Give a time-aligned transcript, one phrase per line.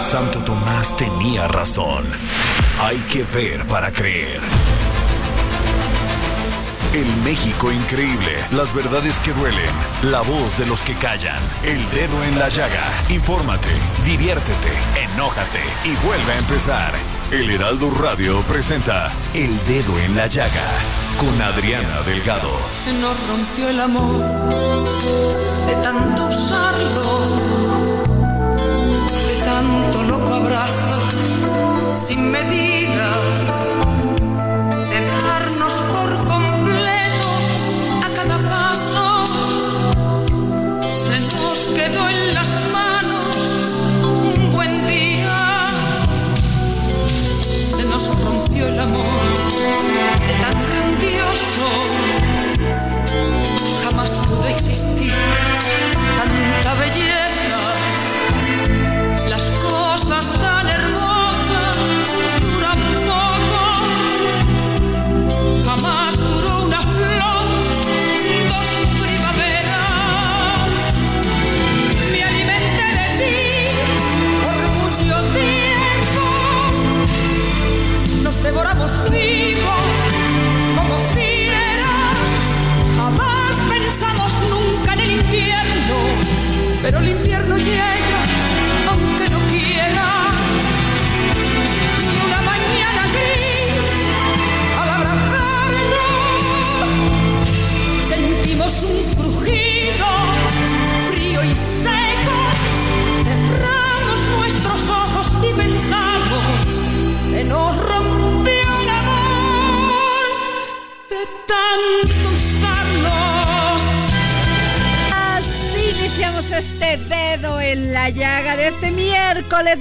[0.00, 2.06] Santo Tomás tenía razón.
[2.80, 4.40] Hay que ver para creer.
[6.92, 9.70] El México increíble, las verdades que duelen,
[10.02, 12.90] la voz de los que callan, el dedo en la llaga.
[13.08, 13.68] Infórmate,
[14.04, 16.92] diviértete, enójate y vuelve a empezar.
[17.30, 20.66] El Heraldo Radio presenta El Dedo en la Llaga
[21.16, 22.50] con Adriana Delgado.
[22.84, 24.24] Se nos rompió el amor
[25.68, 27.02] de tanto usarlo,
[32.00, 32.69] sin medida, de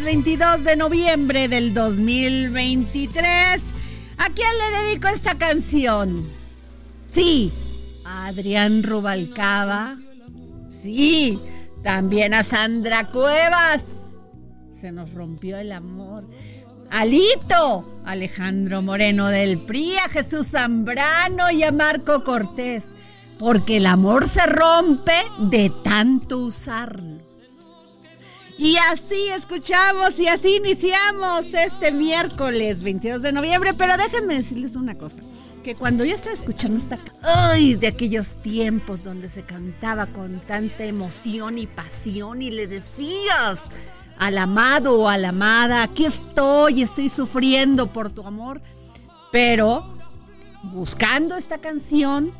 [0.09, 3.61] 22 de noviembre del 2023.
[4.17, 6.27] ¿A quién le dedico esta canción?
[7.07, 7.53] Sí,
[8.03, 9.99] a Adrián Rubalcaba.
[10.67, 11.39] Sí,
[11.83, 14.07] también a Sandra Cuevas.
[14.71, 16.27] Se nos rompió el amor.
[16.89, 22.95] Alito, Alejandro Moreno del PRI, a Jesús Zambrano y a Marco Cortés.
[23.37, 27.28] Porque el amor se rompe de tanto usarlo.
[28.59, 33.73] Y así escuchamos y así iniciamos este miércoles 22 de noviembre.
[33.73, 35.21] Pero déjenme decirles una cosa.
[35.63, 36.99] Que cuando yo estaba escuchando esta...
[37.23, 37.75] ¡Ay!
[37.75, 43.71] De aquellos tiempos donde se cantaba con tanta emoción y pasión y le decías
[44.17, 48.59] al amado o a la amada, aquí estoy, estoy sufriendo por tu amor.
[49.31, 49.85] Pero
[50.63, 52.33] buscando esta canción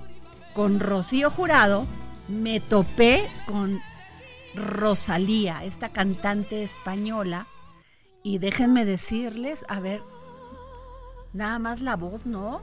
[0.53, 1.85] con Rocío Jurado,
[2.27, 3.81] me topé con
[4.55, 7.47] Rosalía, esta cantante española.
[8.23, 10.01] Y déjenme decirles, a ver,
[11.33, 12.61] nada más la voz, ¿no?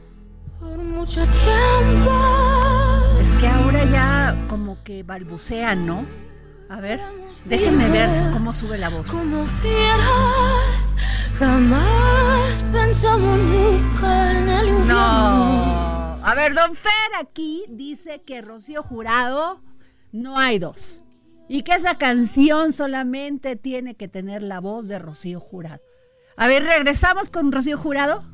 [0.61, 2.11] Por mucho tiempo.
[3.21, 6.07] Es que ahora ya como que balbucean, ¿no?
[6.69, 7.01] A ver,
[7.45, 9.11] déjenme ver cómo sube la voz.
[9.11, 10.95] Como fieras,
[11.39, 14.87] jamás pensamos nunca en el.
[14.87, 16.19] No.
[16.23, 19.63] A ver, don Fer aquí dice que Rocío Jurado
[20.11, 21.03] no hay dos.
[21.49, 25.83] Y que esa canción solamente tiene que tener la voz de Rocío Jurado.
[26.37, 28.25] A ver, regresamos con Rocío Jurado.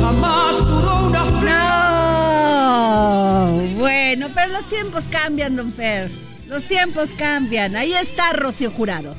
[0.00, 1.46] Jamás duró una flor.
[2.54, 3.76] No.
[3.76, 6.10] Bueno, pero los tiempos cambian, don Fer.
[6.46, 7.74] Los tiempos cambian.
[7.76, 9.16] Ahí está Rocío Jurado.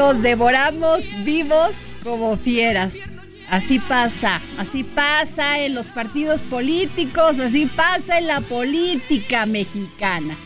[0.00, 2.94] Nos devoramos vivos como fieras.
[3.50, 10.38] Así pasa, así pasa en los partidos políticos, así pasa en la política mexicana.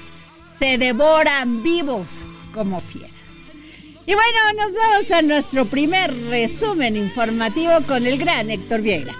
[0.58, 3.52] Se devoran vivos como fieras.
[4.04, 9.14] Y bueno, nos vamos a nuestro primer resumen informativo con el gran Héctor Vieira.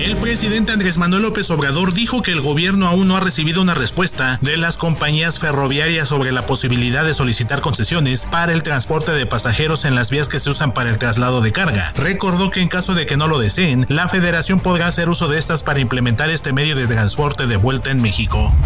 [0.00, 3.74] El presidente Andrés Manuel López Obrador dijo que el gobierno aún no ha recibido una
[3.74, 9.26] respuesta de las compañías ferroviarias sobre la posibilidad de solicitar concesiones para el transporte de
[9.26, 11.92] pasajeros en las vías que se usan para el traslado de carga.
[11.96, 15.38] Recordó que en caso de que no lo deseen, la federación podrá hacer uso de
[15.38, 18.56] estas para implementar este medio de transporte de vuelta en México.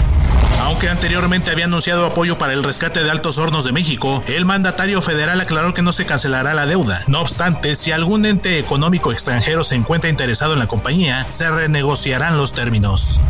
[0.61, 5.03] Aunque anteriormente había anunciado apoyo para el rescate de Altos Hornos de México, el mandatario
[5.03, 7.05] federal aclaró que no se cancelará la deuda.
[7.07, 12.37] No obstante, si algún ente económico extranjero se encuentra interesado en la compañía, se renegociarán
[12.37, 13.21] los términos.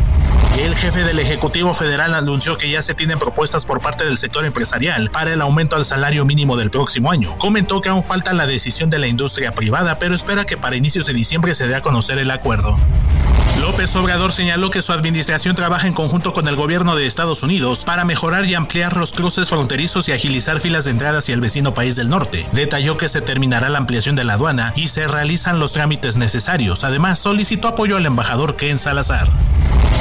[0.57, 4.45] El jefe del Ejecutivo Federal anunció que ya se tienen propuestas por parte del sector
[4.45, 7.29] empresarial para el aumento al salario mínimo del próximo año.
[7.39, 11.07] Comentó que aún falta la decisión de la industria privada, pero espera que para inicios
[11.07, 12.79] de diciembre se dé a conocer el acuerdo.
[13.59, 17.83] López Obrador señaló que su administración trabaja en conjunto con el gobierno de Estados Unidos
[17.83, 21.73] para mejorar y ampliar los cruces fronterizos y agilizar filas de entrada hacia el vecino
[21.73, 22.47] país del norte.
[22.53, 26.85] Detalló que se terminará la ampliación de la aduana y se realizan los trámites necesarios.
[26.85, 29.29] Además, solicitó apoyo al embajador Ken Salazar.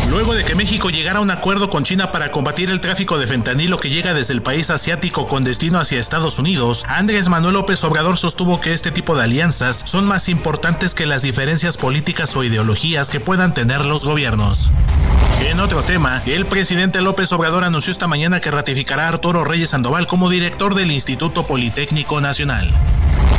[0.09, 3.27] Luego de que México llegara a un acuerdo con China para combatir el tráfico de
[3.27, 7.83] fentanilo que llega desde el país asiático con destino hacia Estados Unidos, Andrés Manuel López
[7.85, 12.45] Obrador sostuvo que este tipo de alianzas son más importantes que las diferencias políticas o
[12.45, 14.71] ideologías que puedan tener los gobiernos.
[15.41, 19.71] En otro tema, el presidente López Obrador anunció esta mañana que ratificará a Arturo Reyes
[19.71, 22.71] Sandoval como director del Instituto Politécnico Nacional.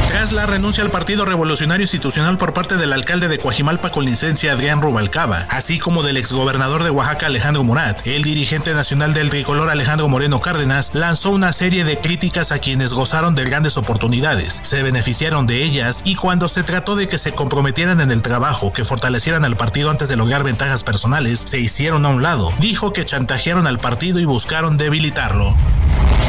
[0.07, 4.53] Tras la renuncia al Partido Revolucionario Institucional por parte del alcalde de Coajimalpa con licencia
[4.53, 9.69] Adrián Rubalcaba, así como del exgobernador de Oaxaca Alejandro Murat, el dirigente nacional del tricolor
[9.69, 14.83] Alejandro Moreno Cárdenas lanzó una serie de críticas a quienes gozaron de grandes oportunidades, se
[14.83, 18.85] beneficiaron de ellas y cuando se trató de que se comprometieran en el trabajo, que
[18.85, 22.53] fortalecieran al partido antes de lograr ventajas personales, se hicieron a un lado.
[22.59, 25.57] Dijo que chantajearon al partido y buscaron debilitarlo.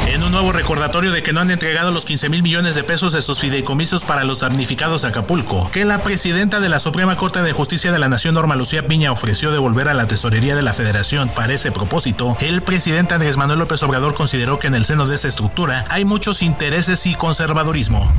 [0.06, 3.12] En un nuevo recordatorio de que no han entregado los 15 mil millones de pesos
[3.12, 7.42] de sus fideicomisos para los damnificados de Acapulco, que la presidenta de la Suprema Corte
[7.42, 10.72] de Justicia de la Nación, Norma Lucía Piña, ofreció devolver a la tesorería de la
[10.72, 15.06] Federación para ese propósito, el presidente Andrés Manuel López Obrador consideró que en el seno
[15.06, 18.10] de esta estructura hay muchos intereses y conservadurismo.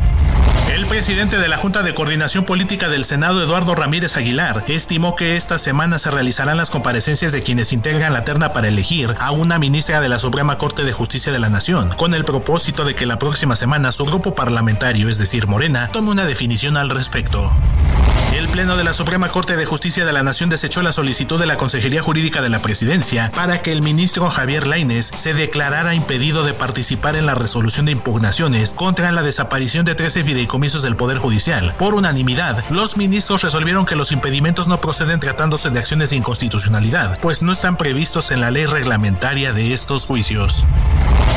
[0.74, 5.36] El presidente de la Junta de Coordinación Política del Senado, Eduardo Ramírez Aguilar, estimó que
[5.36, 9.60] esta semana se realizarán las comparecencias de quienes integran la terna para elegir a una
[9.60, 13.06] ministra de la Suprema Corte de Justicia de la Nación, con el propósito de que
[13.06, 17.52] la próxima semana su grupo parlamentario, es decir, Morena, tome una definición al respecto.
[18.38, 21.48] El Pleno de la Suprema Corte de Justicia de la Nación desechó la solicitud de
[21.48, 26.44] la Consejería Jurídica de la Presidencia para que el ministro Javier Lainez se declarara impedido
[26.44, 31.18] de participar en la resolución de impugnaciones contra la desaparición de 13 fideicomisos del Poder
[31.18, 31.74] Judicial.
[31.78, 37.20] Por unanimidad, los ministros resolvieron que los impedimentos no proceden tratándose de acciones de inconstitucionalidad,
[37.22, 40.66] pues no están previstos en la ley reglamentaria de estos juicios.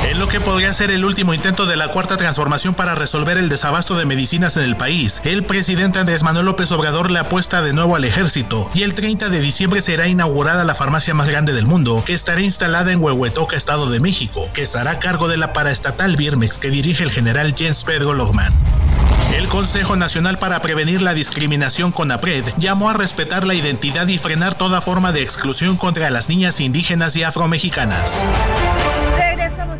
[0.08, 3.48] En lo que podría ser el último intento de la cuarta transformación para resolver el
[3.48, 7.72] desabasto de medicinas en el país, el presidente Andrés Manuel López Obrador le apuesta de
[7.72, 11.66] nuevo al ejército y el 30 de diciembre será inaugurada la farmacia más grande del
[11.66, 15.52] mundo, que estará instalada en Huehuetoca, Estado de México, que estará a cargo de la
[15.52, 18.52] paraestatal Birmex que dirige el general Jens Pedro Lohmann.
[19.36, 24.56] El Consejo Nacional para Prevenir la Discriminación CONAPRED llamó a respetar la identidad y frenar
[24.56, 28.24] toda forma de exclusión contra las niñas indígenas y afromexicanas.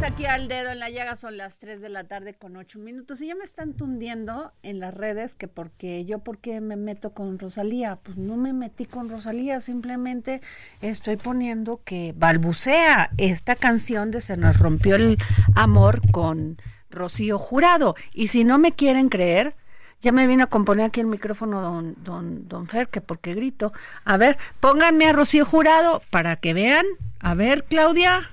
[0.02, 3.20] Aquí al dedo en la llaga, son las 3 de la tarde con 8 minutos
[3.20, 7.38] y ya me están tundiendo en las redes que porque yo porque me meto con
[7.38, 10.40] Rosalía, pues no me metí con Rosalía, simplemente
[10.80, 15.18] estoy poniendo que balbucea esta canción de Se nos rompió el
[15.54, 19.54] amor con Rocío Jurado y si no me quieren creer,
[20.00, 23.72] ya me vino a componer aquí el micrófono don, don, don Fer, que porque grito.
[24.04, 26.86] A ver, pónganme a Rocío Jurado para que vean.
[27.20, 28.30] A ver, Claudia.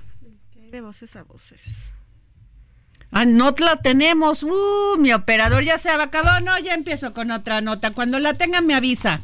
[0.70, 1.60] De voces a voces.
[3.10, 4.42] Ah, no la tenemos.
[4.42, 6.40] Uh, mi operador ya se acabó.
[6.44, 7.92] No, ya empiezo con otra nota.
[7.92, 9.22] Cuando la tengan me avisa.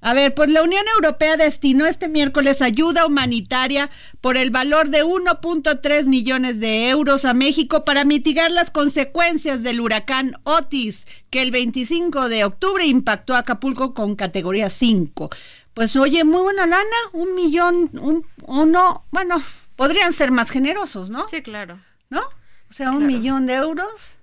[0.00, 3.90] A ver, pues la Unión Europea destinó este miércoles ayuda humanitaria
[4.22, 9.80] por el valor de 1.3 millones de euros a México para mitigar las consecuencias del
[9.80, 15.30] huracán Otis, que el 25 de octubre impactó a Acapulco con categoría 5.
[15.74, 19.40] Pues oye, muy buena lana, un millón, un, uno, bueno,
[19.82, 21.28] podrían ser más generosos, ¿no?
[21.28, 21.80] Sí, claro.
[22.08, 22.20] ¿No?
[22.20, 24.18] O sea, un millón de euros,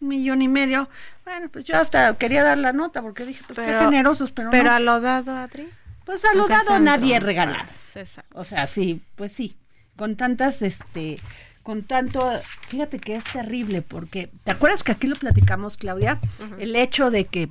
[0.00, 0.88] un millón y medio.
[1.24, 4.64] Bueno, pues yo hasta quería dar la nota porque dije, pues qué generosos, pero, Pero
[4.64, 4.70] no.
[4.70, 5.68] a lo dado, Adri.
[6.04, 7.68] Pues a lo dado son nadie regalado.
[7.96, 8.38] Exacto.
[8.38, 9.56] O sea, sí, pues sí,
[9.96, 11.16] con tantas, este,
[11.64, 12.30] con tanto,
[12.68, 16.20] fíjate que es terrible porque, ¿te acuerdas que aquí lo platicamos, Claudia?
[16.60, 17.48] El hecho de que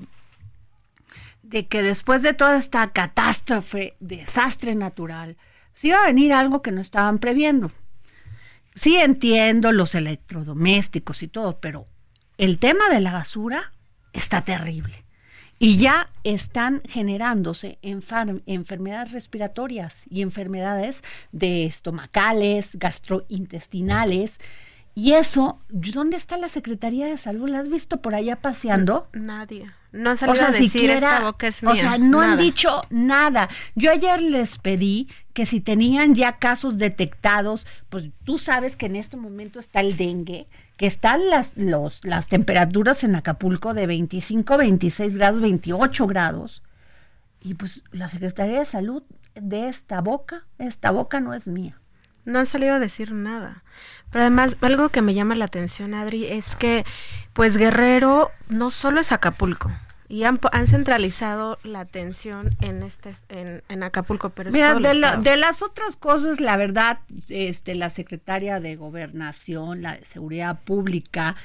[1.44, 5.36] de que después de toda esta catástrofe, desastre natural,
[5.74, 7.72] se iba a venir algo que no estaban previendo.
[8.76, 11.88] Sí entiendo los electrodomésticos y todo, pero
[12.38, 13.74] el tema de la basura
[14.14, 15.06] está terrible.
[15.60, 24.40] Y ya están generándose enfermedades respiratorias y enfermedades de estomacales, gastrointestinales.
[24.96, 27.48] Y eso, ¿dónde está la Secretaría de Salud?
[27.48, 29.08] ¿La has visto por allá paseando?
[29.14, 29.68] Nadie.
[29.92, 31.72] No han salido a decir esta boca es mía.
[31.72, 33.48] O sea, no han dicho nada.
[33.76, 38.96] Yo ayer les pedí que si tenían ya casos detectados, pues tú sabes que en
[38.96, 40.48] este momento está el dengue,
[40.78, 46.64] que están las, los, las temperaturas en Acapulco de 25, 26 grados, 28 grados.
[47.42, 49.04] Y pues la Secretaría de Salud
[49.36, 51.80] de esta boca, esta boca no es mía.
[52.24, 53.64] No han salido a decir nada.
[54.12, 56.86] Pero además, algo que me llama la atención, Adri, es que,
[57.34, 59.72] pues Guerrero no solo es Acapulco.
[60.12, 65.16] Y han, han centralizado la atención en este en, en Acapulco, pero Mira, de, la-
[65.16, 67.00] de las otras cosas, la verdad,
[67.30, 71.36] este, la secretaria de Gobernación, la de Seguridad Pública,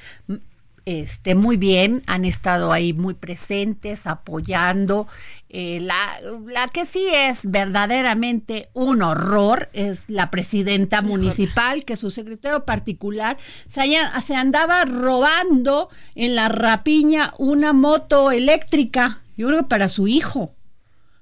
[0.85, 5.07] este, muy bien, han estado ahí muy presentes, apoyando.
[5.49, 12.11] Eh, la, la que sí es verdaderamente un horror es la presidenta municipal, que su
[12.11, 13.37] secretario particular
[13.69, 19.87] se, haya- se andaba robando en la rapiña una moto eléctrica, yo creo que para
[19.89, 20.53] su hijo.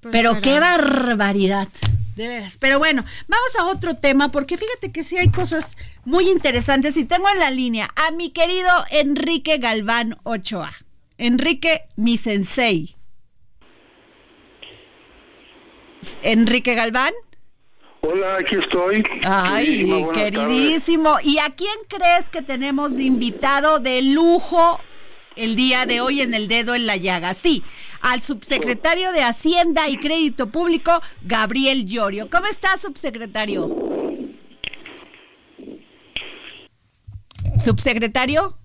[0.02, 1.68] Pues, Pero qué barbaridad,
[2.16, 2.58] de veras.
[2.60, 6.98] Pero bueno, vamos a otro tema, porque fíjate que sí hay cosas muy interesantes.
[6.98, 10.72] Y tengo en la línea a mi querido Enrique Galván Ochoa.
[11.18, 12.95] Enrique, mi sensei.
[16.22, 17.14] Enrique Galván.
[18.02, 19.04] Hola, aquí estoy.
[19.24, 21.18] Ay, queridísimo.
[21.24, 24.80] ¿Y a quién crees que tenemos de invitado de lujo
[25.36, 27.34] el día de hoy en el dedo en la llaga?
[27.34, 27.64] Sí,
[28.02, 32.30] al subsecretario de Hacienda y Crédito Público, Gabriel Llorio.
[32.30, 33.68] ¿Cómo está, subsecretario?
[37.58, 38.56] ¿Subsecretario?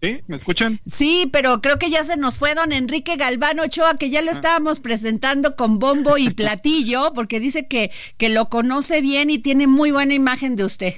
[0.00, 0.20] ¿Sí?
[0.28, 0.80] ¿Me escuchan?
[0.86, 4.30] Sí, pero creo que ya se nos fue don Enrique Galván Ochoa, que ya lo
[4.30, 9.66] estábamos presentando con bombo y platillo, porque dice que, que lo conoce bien y tiene
[9.66, 10.94] muy buena imagen de usted.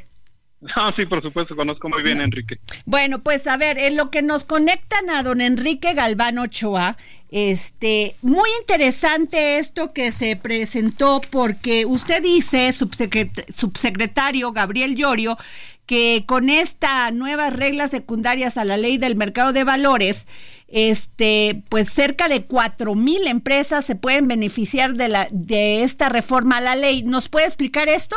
[0.76, 2.58] Ah, sí, por supuesto, conozco muy bien a Enrique.
[2.84, 6.96] Bueno, pues a ver, en lo que nos conectan a don Enrique Galván Ochoa,
[7.30, 15.38] este, muy interesante esto que se presentó porque usted dice, subsecret- subsecretario Gabriel Llorio,
[15.86, 20.28] que con estas nuevas reglas secundarias a la ley del mercado de valores,
[20.68, 26.58] este, pues cerca de cuatro mil empresas se pueden beneficiar de la de esta reforma
[26.58, 27.02] a la ley.
[27.02, 28.14] ¿Nos puede explicar esto?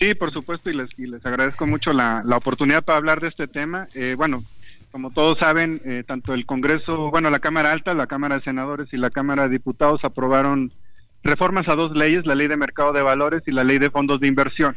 [0.00, 3.28] Sí, por supuesto, y les, y les agradezco mucho la, la oportunidad para hablar de
[3.28, 3.86] este tema.
[3.94, 4.42] Eh, bueno,
[4.90, 8.88] como todos saben, eh, tanto el Congreso, bueno, la Cámara Alta, la Cámara de Senadores
[8.92, 10.72] y la Cámara de Diputados aprobaron
[11.22, 14.20] reformas a dos leyes, la Ley de Mercado de Valores y la Ley de Fondos
[14.20, 14.74] de Inversión.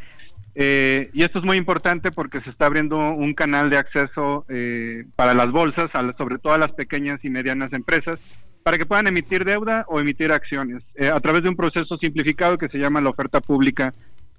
[0.56, 5.04] Eh, y esto es muy importante porque se está abriendo un canal de acceso eh,
[5.16, 8.16] para las bolsas, a la- sobre todo a las pequeñas y medianas empresas,
[8.62, 12.58] para que puedan emitir deuda o emitir acciones eh, a través de un proceso simplificado
[12.58, 13.92] que se llama la oferta pública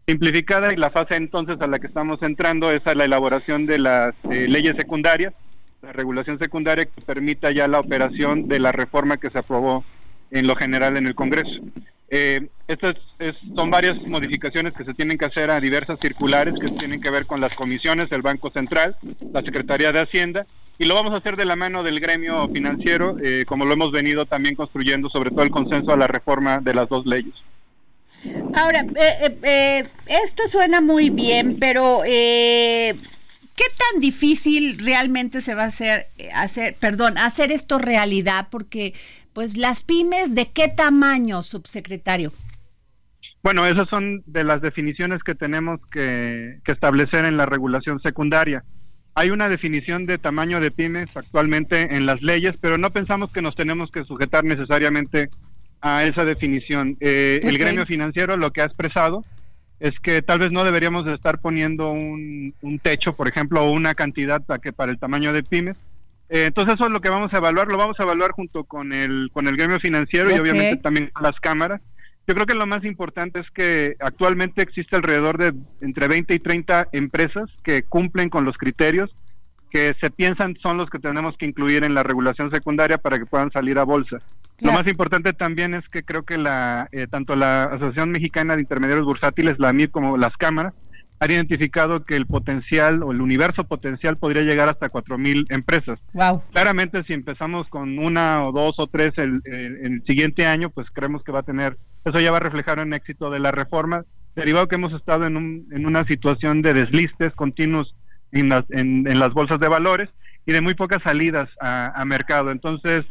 [0.08, 3.80] simplificada y la fase entonces a la que estamos entrando es a la elaboración de
[3.80, 5.34] las eh, leyes secundarias,
[5.82, 9.84] la regulación secundaria que permita ya la operación de la reforma que se aprobó
[10.32, 11.60] en lo general en el Congreso.
[12.10, 16.68] Eh, estas es- son varias modificaciones que se tienen que hacer a diversas circulares que
[16.70, 18.96] tienen que ver con las comisiones del Banco Central,
[19.34, 20.46] la Secretaría de Hacienda,
[20.78, 23.92] y lo vamos a hacer de la mano del gremio financiero, eh, como lo hemos
[23.92, 27.34] venido también construyendo, sobre todo el consenso a la reforma de las dos leyes.
[28.54, 29.88] Ahora, eh, eh, eh,
[30.26, 32.96] esto suena muy bien, pero eh,
[33.56, 38.48] ¿qué tan difícil realmente se va a hacer, eh, hacer, perdón, hacer esto realidad?
[38.50, 38.94] Porque,
[39.34, 42.32] pues, las pymes, ¿de qué tamaño, subsecretario?
[43.44, 48.64] Bueno, esas son de las definiciones que tenemos que, que establecer en la regulación secundaria.
[49.14, 53.42] Hay una definición de tamaño de pymes actualmente en las leyes, pero no pensamos que
[53.42, 55.30] nos tenemos que sujetar necesariamente
[55.86, 56.98] a esa definición.
[57.00, 59.24] Eh, El gremio financiero lo que ha expresado
[59.80, 63.72] es que tal vez no deberíamos de estar poniendo un, un techo, por ejemplo, o
[63.72, 65.78] una cantidad para, que, para el tamaño de pymes.
[66.30, 68.94] Eh, entonces eso es lo que vamos a evaluar, lo vamos a evaluar junto con
[68.94, 71.82] el, con el gremio financiero y obviamente también con las cámaras.
[72.28, 76.40] Yo creo que lo más importante es que actualmente existe alrededor de entre 20 y
[76.40, 79.12] 30 empresas que cumplen con los criterios
[79.70, 83.26] que se piensan son los que tenemos que incluir en la regulación secundaria para que
[83.26, 84.18] puedan salir a bolsa.
[84.62, 88.62] Lo más importante también es que creo que la eh, tanto la Asociación Mexicana de
[88.62, 90.74] Intermediarios Bursátiles, la AMIB, como las cámaras,
[91.20, 96.00] han identificado que el potencial o el universo potencial podría llegar hasta 4.000 empresas.
[96.14, 96.44] Wow.
[96.52, 101.24] Claramente, si empezamos con una o dos o tres el, el, siguiente año, pues creemos
[101.24, 104.04] que va a tener, eso ya va a reflejar un éxito de la reforma,
[104.36, 107.96] derivado que hemos estado en, un, en una situación de deslistes continuos
[108.40, 110.10] en las, en, las bolsas de valores
[110.46, 112.52] y de muy pocas salidas a, mercado.
[112.52, 113.06] Entonces,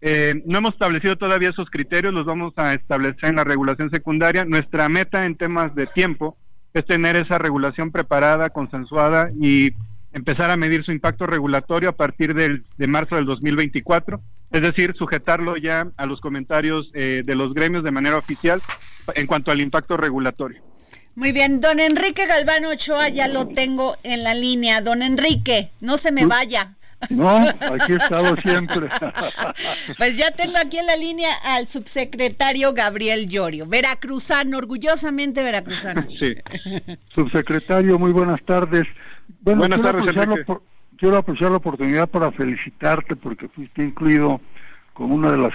[0.00, 4.44] eh, no hemos establecido todavía esos criterios, los vamos a establecer en la regulación secundaria.
[4.44, 6.36] Nuestra meta en temas de tiempo
[6.74, 9.70] es tener esa regulación preparada, consensuada y
[10.12, 14.20] empezar a medir su impacto regulatorio a partir del, de marzo del 2024,
[14.52, 18.60] es decir, sujetarlo ya a los comentarios eh, de los gremios de manera oficial
[19.14, 20.62] en cuanto al impacto regulatorio.
[21.16, 24.80] Muy bien, don Enrique Galván Ochoa ya lo tengo en la línea.
[24.80, 26.74] Don Enrique, no se me vaya.
[27.10, 28.88] No, aquí he estado siempre.
[29.98, 36.06] Pues ya tengo aquí en la línea al subsecretario Gabriel Llorio, veracruzano, orgullosamente veracruzano.
[36.18, 36.34] Sí.
[37.14, 38.86] Subsecretario, muy buenas tardes.
[39.40, 40.60] Bueno, buenas quiero, tardes, aprovechar
[40.98, 44.40] quiero aprovechar la oportunidad para felicitarte porque fuiste incluido
[44.94, 45.52] como una de las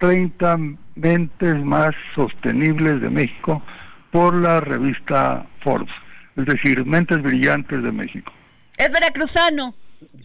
[0.00, 0.58] 30
[0.96, 3.62] mentes más sostenibles de México
[4.10, 5.92] por la revista Forbes,
[6.36, 8.32] es decir, Mentes Brillantes de México.
[8.76, 9.74] Es veracruzano.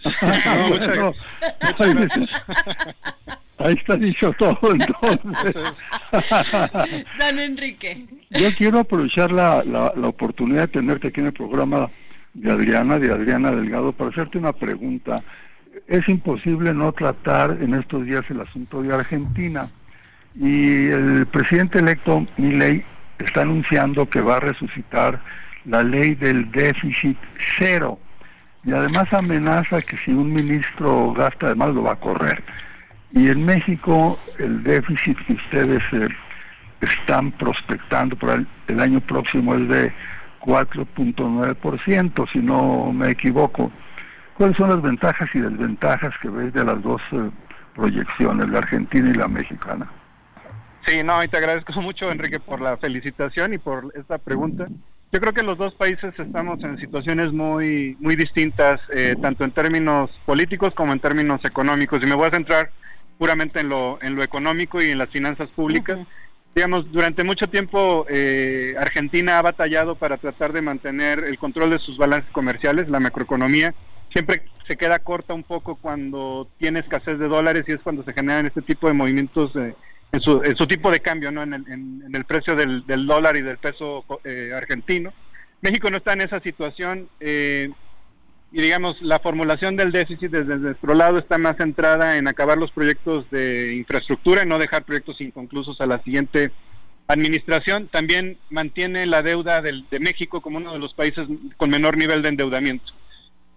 [3.58, 5.56] ahí está dicho todo entonces.
[7.18, 8.06] Don Enrique.
[8.30, 11.90] Yo quiero aprovechar la, la, la, oportunidad de tenerte aquí en el programa
[12.34, 15.24] de Adriana, de Adriana Delgado, para hacerte una pregunta.
[15.88, 19.68] Es imposible no tratar en estos días el asunto de Argentina.
[20.36, 22.84] Y el presidente electo, Milei,
[23.20, 25.20] está anunciando que va a resucitar
[25.66, 27.18] la ley del déficit
[27.58, 28.00] cero
[28.66, 32.44] y además amenaza que si un ministro gasta además lo va a correr.
[33.12, 36.08] Y en México el déficit que ustedes eh,
[36.82, 39.94] están prospectando para el, año próximo es de
[40.42, 43.72] 4.9%, si no me equivoco.
[44.36, 47.30] ¿Cuáles son las ventajas y desventajas que ves de las dos eh,
[47.76, 49.88] proyecciones, la argentina y la mexicana?
[50.86, 54.68] Sí, no, y te agradezco mucho, Enrique, por la felicitación y por esta pregunta.
[55.12, 59.52] Yo creo que los dos países estamos en situaciones muy, muy distintas, eh, tanto en
[59.52, 62.02] términos políticos como en términos económicos.
[62.02, 62.72] Y me voy a centrar
[63.20, 66.00] puramente en lo, en lo económico y en las finanzas públicas.
[66.56, 71.80] Digamos, durante mucho tiempo eh, Argentina ha batallado para tratar de mantener el control de
[71.80, 73.74] sus balances comerciales, la macroeconomía.
[74.12, 78.14] Siempre se queda corta un poco cuando tiene escasez de dólares y es cuando se
[78.14, 79.54] generan este tipo de movimientos.
[79.54, 79.76] de
[80.14, 81.42] en su, tipo de cambio, ¿no?
[81.42, 85.12] en, el, en, el precio del, dólar y del peso eh, argentino.
[85.62, 87.72] México no está en esa situación eh,
[88.52, 92.72] y digamos la formulación del déficit desde nuestro lado está más centrada en acabar los
[92.72, 96.52] proyectos de infraestructura y no dejar proyectos inconclusos a la siguiente
[97.08, 97.88] administración.
[97.88, 102.22] También mantiene la deuda del, de México como uno de los países con menor nivel
[102.22, 102.86] de endeudamiento.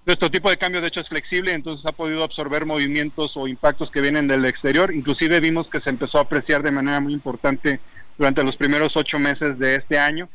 [0.06, 3.90] Nuestro tipo de cambio de hecho es flexible, entonces ha podido absorber movimientos o impactos
[3.90, 4.94] que vienen del exterior.
[4.94, 7.80] Inclusive vimos que se empezó a apreciar de manera muy importante
[8.16, 10.28] durante los primeros ocho meses de este año.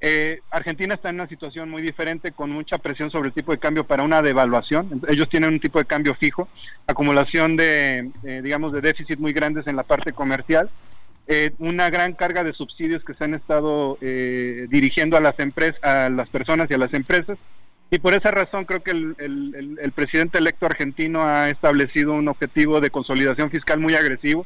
[0.00, 3.58] Eh, Argentina está en una situación muy diferente, con mucha presión sobre el tipo de
[3.58, 5.02] cambio para una devaluación.
[5.08, 6.48] Ellos tienen un tipo de cambio fijo,
[6.86, 10.70] acumulación de, eh, digamos, de déficit muy grandes en la parte comercial,
[11.26, 16.08] eh, una gran carga de subsidios que se han estado dirigiendo a las empresas, a
[16.08, 17.36] las personas y a las empresas
[17.90, 19.16] y por esa razón creo que el,
[19.80, 24.44] el, presidente electo argentino ha establecido un objetivo de consolidación fiscal muy agresivo.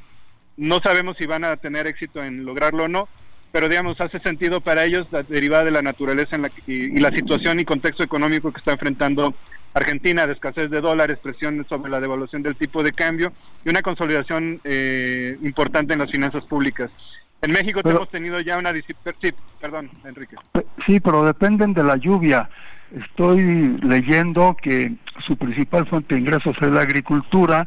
[0.56, 3.08] No sabemos si van a tener éxito en lograrlo o no,
[3.50, 7.10] pero digamos, hace sentido para ellos la derivada de la naturaleza en la y, la
[7.10, 9.34] situación y contexto económico que está enfrentando
[9.74, 13.32] Argentina, de escasez de dólares, presiones sobre la devaluación del tipo de cambio
[13.64, 16.90] y una consolidación eh, importante en las finanzas públicas.
[17.40, 19.16] En México hemos tenido ya una disciplina...
[19.20, 20.36] Sí, perdón, Enrique.
[20.86, 22.48] Sí, pero dependen de la lluvia.
[22.94, 27.66] Estoy leyendo que su principal fuente de ingresos es la agricultura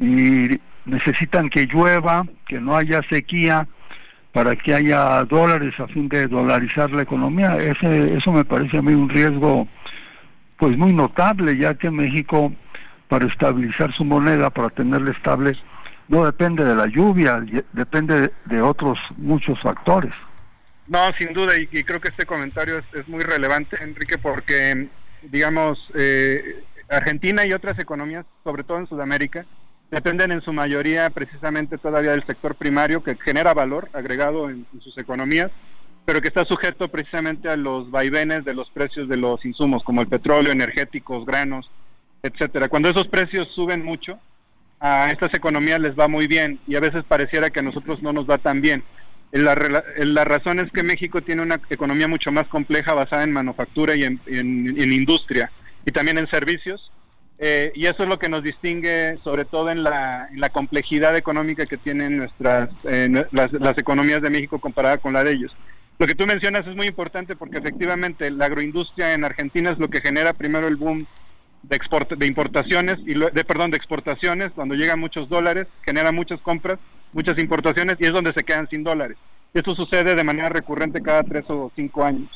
[0.00, 3.66] y necesitan que llueva, que no haya sequía
[4.32, 7.56] para que haya dólares a fin de dolarizar la economía.
[7.56, 9.66] Ese, eso me parece a mí un riesgo
[10.56, 12.52] pues muy notable, ya que México
[13.08, 15.56] para estabilizar su moneda, para tenerla estable,
[16.08, 20.12] no depende de la lluvia, depende de otros muchos factores.
[20.86, 24.88] No, sin duda, y, creo que este comentario es, muy relevante, Enrique, porque,
[25.22, 29.46] digamos, eh, Argentina y otras economías, sobre todo en Sudamérica,
[29.90, 34.96] dependen en su mayoría precisamente todavía del sector primario que genera valor agregado en, sus
[34.98, 35.50] economías,
[36.04, 40.02] pero que está sujeto precisamente a los vaivenes de los precios de los insumos, como
[40.02, 41.70] el petróleo, energéticos, granos,
[42.22, 42.68] etcétera.
[42.68, 44.18] Cuando esos precios suben mucho,
[44.80, 48.12] a estas economías les va muy bien y a veces pareciera que a nosotros no
[48.12, 48.82] nos va tan bien.
[49.34, 53.96] La, la, razón es que México tiene una economía mucho más compleja basada en manufactura
[53.96, 55.50] y en, industria
[55.84, 56.92] y también en servicios.
[57.40, 61.66] Eh, y eso es lo que nos distingue sobre todo en la, en complejidad económica
[61.66, 65.52] que tienen nuestras las, las, economías de México comparada con la de ellos.
[65.98, 69.88] Lo que tú mencionas es muy importante porque efectivamente la agroindustria en Argentina es lo
[69.88, 71.06] que genera primero el boom
[71.64, 76.40] de, export, de importaciones y de perdón de exportaciones cuando llegan muchos dólares genera muchas
[76.40, 76.78] compras
[77.14, 79.16] muchas importaciones y es donde se quedan sin dólares.
[79.54, 82.28] Esto sucede de manera recurrente cada tres o cinco años.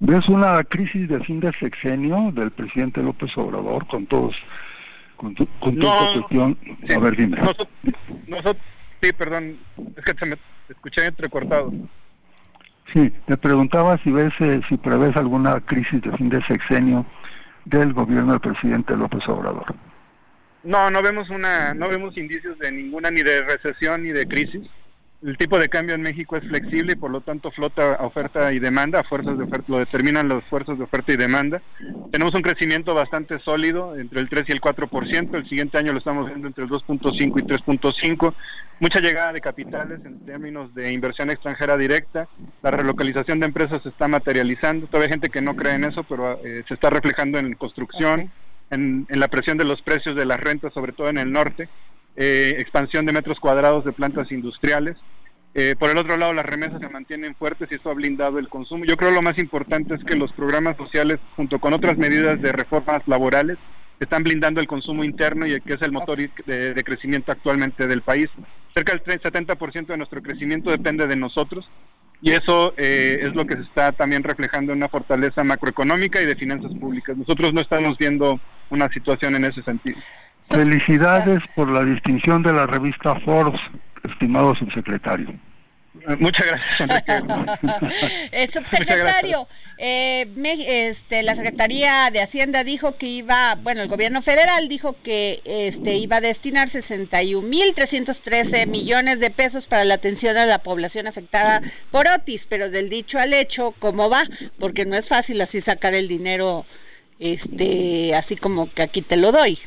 [0.00, 4.36] Ves una crisis de fin de sexenio del presidente López Obrador con todos
[5.16, 6.56] con, tu, con no, cuestión
[6.94, 7.36] a ver dime.
[8.28, 8.56] Nosotros,
[9.02, 9.56] sí perdón
[9.96, 10.36] es que se me
[10.68, 11.72] escuché entrecortado.
[12.92, 17.04] Sí, te preguntaba si ves, eh, si prevés alguna crisis de fin de sexenio
[17.64, 19.74] del gobierno del presidente López Obrador.
[20.64, 24.62] No, no vemos una, no vemos indicios de ninguna ni de recesión ni de crisis.
[25.20, 28.60] El tipo de cambio en México es flexible y por lo tanto flota oferta y
[28.60, 31.60] demanda, fuerzas de oferta, lo determinan las fuerzas de oferta y demanda.
[32.12, 35.98] Tenemos un crecimiento bastante sólido, entre el 3 y el 4%, el siguiente año lo
[35.98, 38.34] estamos viendo entre el 2.5 y 3.5,
[38.78, 42.28] mucha llegada de capitales en términos de inversión extranjera directa,
[42.62, 46.04] la relocalización de empresas se está materializando, todavía hay gente que no cree en eso,
[46.04, 48.30] pero eh, se está reflejando en construcción,
[48.70, 51.68] en, en la presión de los precios de las rentas, sobre todo en el norte
[52.20, 54.96] eh, expansión de metros cuadrados de plantas industriales.
[55.54, 58.48] Eh, por el otro lado, las remesas se mantienen fuertes y eso ha blindado el
[58.48, 58.84] consumo.
[58.84, 62.50] Yo creo lo más importante es que los programas sociales, junto con otras medidas de
[62.50, 63.56] reformas laborales,
[64.00, 68.28] están blindando el consumo interno y que es el motor de, crecimiento actualmente del país.
[68.74, 71.70] Cerca del 70% de nuestro crecimiento depende de nosotros
[72.20, 76.26] y eso eh, es lo que se está también reflejando en una fortaleza macroeconómica y
[76.26, 77.16] de finanzas públicas.
[77.16, 79.98] Nosotros no estamos viendo una situación en ese sentido.
[80.42, 83.60] Felicidades por la distinción de la revista Forbes,
[84.02, 85.28] estimado subsecretario.
[86.18, 86.88] Muchas gracias,
[88.32, 90.26] eh, subsecretario, eh,
[90.66, 95.96] este, la Secretaría de Hacienda dijo que iba, bueno, el gobierno federal dijo que este,
[95.96, 102.08] iba a destinar 61.313 millones de pesos para la atención a la población afectada por
[102.08, 104.24] Otis, pero del dicho al hecho, ¿cómo va?
[104.58, 106.64] Porque no es fácil así sacar el dinero,
[107.18, 109.58] este, así como que aquí te lo doy.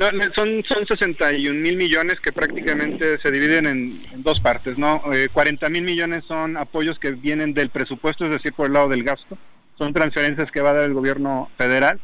[0.00, 5.02] No, son, son 61 mil millones que prácticamente se dividen en, dos partes, ¿no?
[5.30, 8.88] 40 eh, mil millones son apoyos que vienen del presupuesto, es decir, por el lado
[8.88, 9.36] del gasto,
[9.76, 12.00] son transferencias que va a dar el gobierno federal,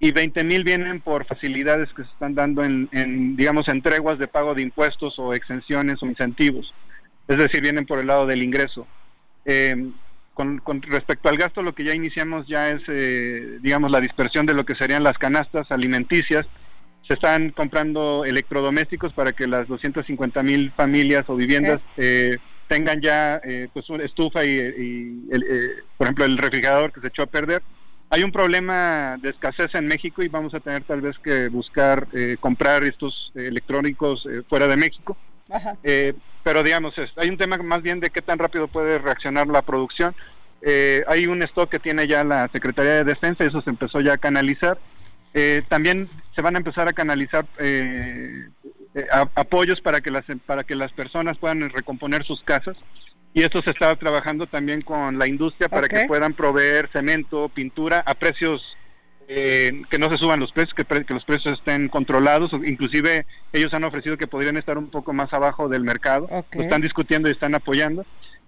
[0.00, 4.26] y 20 mil vienen por facilidades que se están dando en, digamos, en treguas de
[4.26, 6.74] pago de impuestos o exenciones o incentivos,
[7.28, 8.88] es decir, vienen por el lado del ingreso.
[9.44, 9.92] Eh,
[10.34, 14.54] con, respecto al gasto, lo que ya iniciamos ya es, eh, digamos, la dispersión de
[14.54, 16.44] lo que serían las canastas alimenticias,
[17.06, 22.38] se están comprando electrodomésticos para que las 250 mil familias o viviendas eh,
[22.68, 27.22] tengan ya eh, pues una estufa y, eh, por ejemplo el refrigerador que se echó
[27.22, 27.62] a perder.
[28.10, 32.06] Hay un problema de escasez en México y vamos a tener tal vez que buscar
[32.38, 35.16] comprar estos electrónicos fuera de México.
[36.44, 40.14] Pero digamos hay un tema más bien de qué tan rápido puede reaccionar la producción.
[41.08, 44.12] Hay un stock que tiene ya la Secretaría de Defensa y eso se empezó ya
[44.12, 44.78] a canalizar
[45.38, 48.48] eh, también se van a empezar a canalizar eh,
[48.94, 52.74] eh, apoyos para que las para que las personas puedan recomponer sus casas.
[53.34, 58.02] Y esto se está trabajando también con la industria para que puedan proveer cemento, pintura
[58.06, 58.62] a precios
[59.28, 63.82] que no se suban los precios, que, que, los precios estén controlados, inclusive ellos han
[63.82, 67.54] ofrecido que podrían estar un poco más abajo del mercado, lo están discutiendo y están
[67.54, 68.06] apoyando.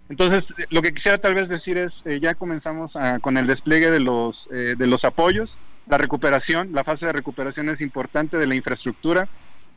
[0.09, 4.37] Entonces, lo que quisiera tal vez decir es, ya comenzamos con el despliegue de los,
[4.48, 5.51] de los apoyos,
[5.88, 9.29] la recuperación, la fase de recuperación es importante de la infraestructura,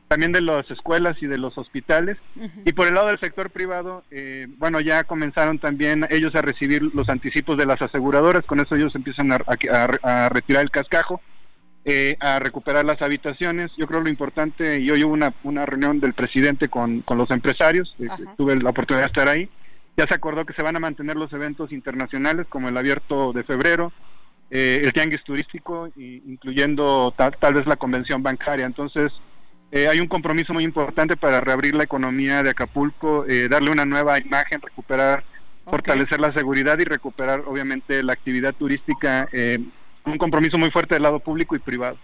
[0.08, 2.18] también de las escuelas y de los hospitales.
[2.66, 6.82] Y por el lado del sector privado, eh, bueno, ya comenzaron también ellos a recibir
[6.94, 11.22] los anticipos de las aseguradoras, con eso ellos empiezan a, retirar el cascajo,
[11.86, 13.72] eh, a recuperar las habitaciones.
[13.78, 17.32] Yo creo lo importante, y hoy hubo una, una reunión del presidente con, con los
[17.32, 19.50] empresarios, eh, tuve la oportunidad de estar ahí,
[19.96, 23.44] ya se acordó que se van a mantener los eventos internacionales como el abierto de
[23.44, 23.94] febrero,
[24.54, 28.66] eh, el tianguis turístico, incluyendo tal, vez la convención bancaria.
[28.66, 29.14] Entonces,
[29.72, 33.86] eh, hay un compromiso muy importante para reabrir la economía de Acapulco, eh, darle una
[33.86, 35.24] nueva imagen, recuperar,
[35.64, 39.30] fortalecer la seguridad y recuperar, obviamente, la actividad turística.
[40.04, 41.98] un compromiso muy fuerte del lado público y privado.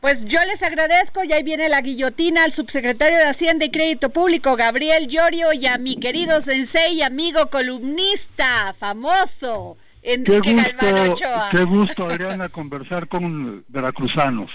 [0.00, 4.10] Pues yo les agradezco y ahí viene la guillotina al subsecretario de Hacienda y Crédito
[4.10, 11.12] Público, Gabriel Llorio, y a mi querido sensei y amigo columnista famoso, Enrique qué gusto,
[11.12, 11.48] Ochoa.
[11.50, 14.50] Qué gusto, Adriana, conversar con veracruzanos.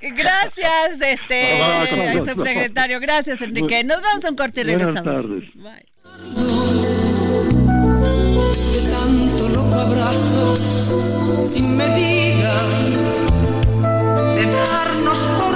[0.00, 3.00] Gracias, este ah, no, no.
[3.00, 3.82] Gracias, Enrique.
[3.84, 5.26] Nos vamos a un corte y regresamos.
[5.26, 5.54] Buenas tardes.
[5.54, 5.94] Bye.
[8.72, 10.56] De tanto loco abrazo,
[11.42, 12.62] sin medida,
[14.34, 15.53] de darnos por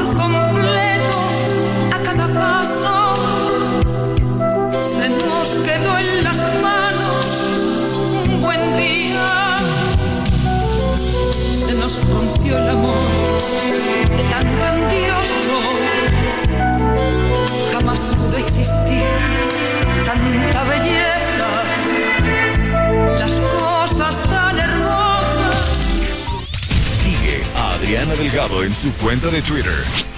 [12.56, 13.40] el amor
[14.16, 15.56] de tan grandioso.
[17.72, 19.04] Jamás pudo existir
[20.06, 21.50] tanta belleza,
[23.18, 25.66] las cosas tan hermosas.
[26.84, 30.17] Sigue a Adriana Delgado en su cuenta de Twitter.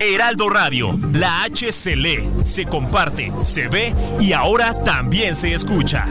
[0.00, 6.04] Heraldo Radio, la H se lee, se comparte, se ve y ahora también se escucha.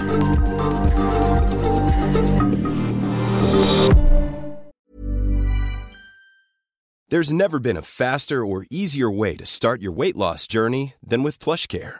[7.09, 11.21] There's never been a faster or easier way to start your weight loss journey than
[11.21, 11.99] with PlushCare.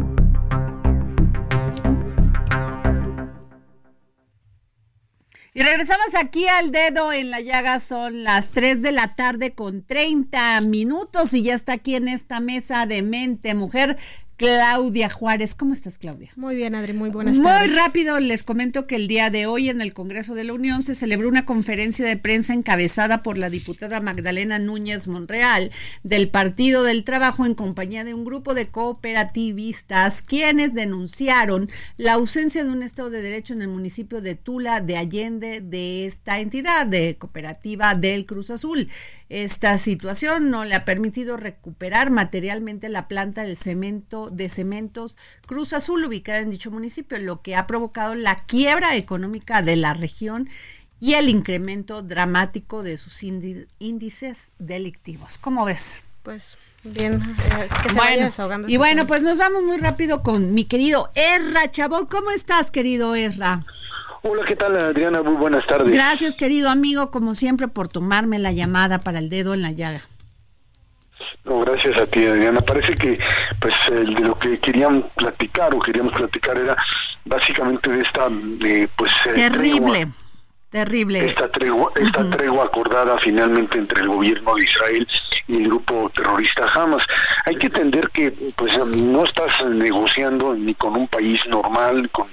[5.53, 9.83] Y regresamos aquí al dedo en la llaga, son las 3 de la tarde con
[9.83, 13.97] 30 minutos y ya está aquí en esta mesa de mente mujer
[14.41, 15.53] Claudia Juárez.
[15.53, 16.31] ¿Cómo estás, Claudia?
[16.35, 17.75] Muy bien, Adri, muy buenas Muy tardes.
[17.75, 20.95] rápido les comento que el día de hoy en el Congreso de la Unión se
[20.95, 25.69] celebró una conferencia de prensa encabezada por la diputada Magdalena Núñez Monreal
[26.01, 32.63] del Partido del Trabajo en compañía de un grupo de cooperativistas quienes denunciaron la ausencia
[32.63, 36.87] de un Estado de Derecho en el municipio de Tula de Allende de esta entidad
[36.87, 38.89] de cooperativa del Cruz Azul.
[39.29, 45.73] Esta situación no le ha permitido recuperar materialmente la planta del cemento de cementos Cruz
[45.73, 50.49] Azul ubicada en dicho municipio, lo que ha provocado la quiebra económica de la región
[50.99, 55.37] y el incremento dramático de sus índices delictivos.
[55.37, 56.03] ¿Cómo ves?
[56.23, 57.21] Pues bien,
[57.59, 58.67] eh, que se Bueno, desahogando.
[58.69, 62.09] y bueno, pues nos vamos muy rápido con mi querido Erra Chabot.
[62.09, 63.63] ¿Cómo estás, querido Erra?
[64.23, 65.23] Hola, ¿qué tal Adriana?
[65.23, 65.91] Muy buenas tardes.
[65.91, 70.01] Gracias, querido amigo, como siempre, por tomarme la llamada para el dedo en la llaga.
[71.43, 72.59] No, gracias a ti Adriana.
[72.59, 73.19] Parece que
[73.59, 76.75] pues el de lo que querían platicar o queríamos platicar era
[77.25, 78.27] básicamente de esta
[78.63, 80.13] eh, pues eh, Terrible, tregua-
[80.69, 81.25] terrible.
[81.25, 85.07] esta tregua, esta tregua acordada finalmente entre el gobierno de Israel
[85.47, 87.03] y el grupo terrorista Hamas.
[87.45, 92.27] Hay que entender que pues no estás negociando ni con un país normal, con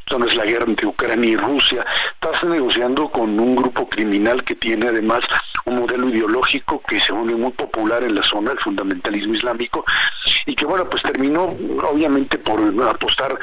[0.00, 4.42] esto no es la guerra entre Ucrania y Rusia, estás negociando con un grupo criminal
[4.42, 5.20] que tiene además
[5.66, 9.84] un modelo ideológico que se vuelve muy popular en la zona, el fundamentalismo islámico,
[10.46, 11.54] y que bueno, pues terminó
[11.90, 13.38] obviamente por apostar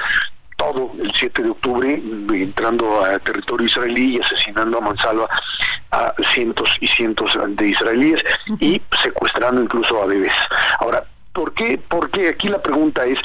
[0.57, 5.29] todo el 7 de octubre entrando a territorio israelí y asesinando a mansalva
[5.91, 8.23] a cientos y cientos de israelíes
[8.59, 10.33] y secuestrando incluso a bebés.
[10.79, 11.79] Ahora, ¿por qué?
[11.87, 13.19] Porque aquí la pregunta es,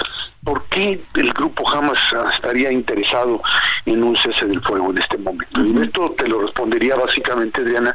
[0.45, 1.99] ¿por qué el grupo Hamas
[2.33, 3.43] estaría interesado
[3.87, 5.65] en un cese del fuego en este momento?
[5.65, 7.95] Y esto te lo respondería básicamente, Adriana,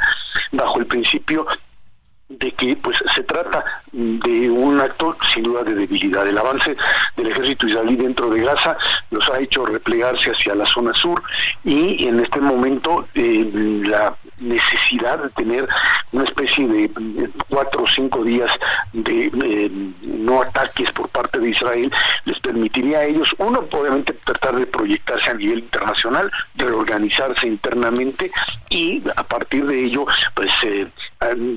[0.52, 1.46] bajo el principio
[2.30, 6.28] de que pues se trata de un acto sin duda de debilidad.
[6.28, 6.76] El avance
[7.18, 8.78] del ejército israelí dentro de Gaza
[9.12, 11.22] los ha hecho replegarse hacia la zona sur
[11.64, 13.50] y en este momento eh,
[13.86, 15.68] la necesidad de tener
[16.12, 18.52] una especie de eh, cuatro o cinco días
[18.94, 21.92] de eh, no ataques por parte de Israel
[22.26, 28.32] les permitiría a ellos, uno, obviamente tratar de proyectarse a nivel internacional, reorganizarse internamente
[28.70, 30.88] y a partir de ello, pues eh,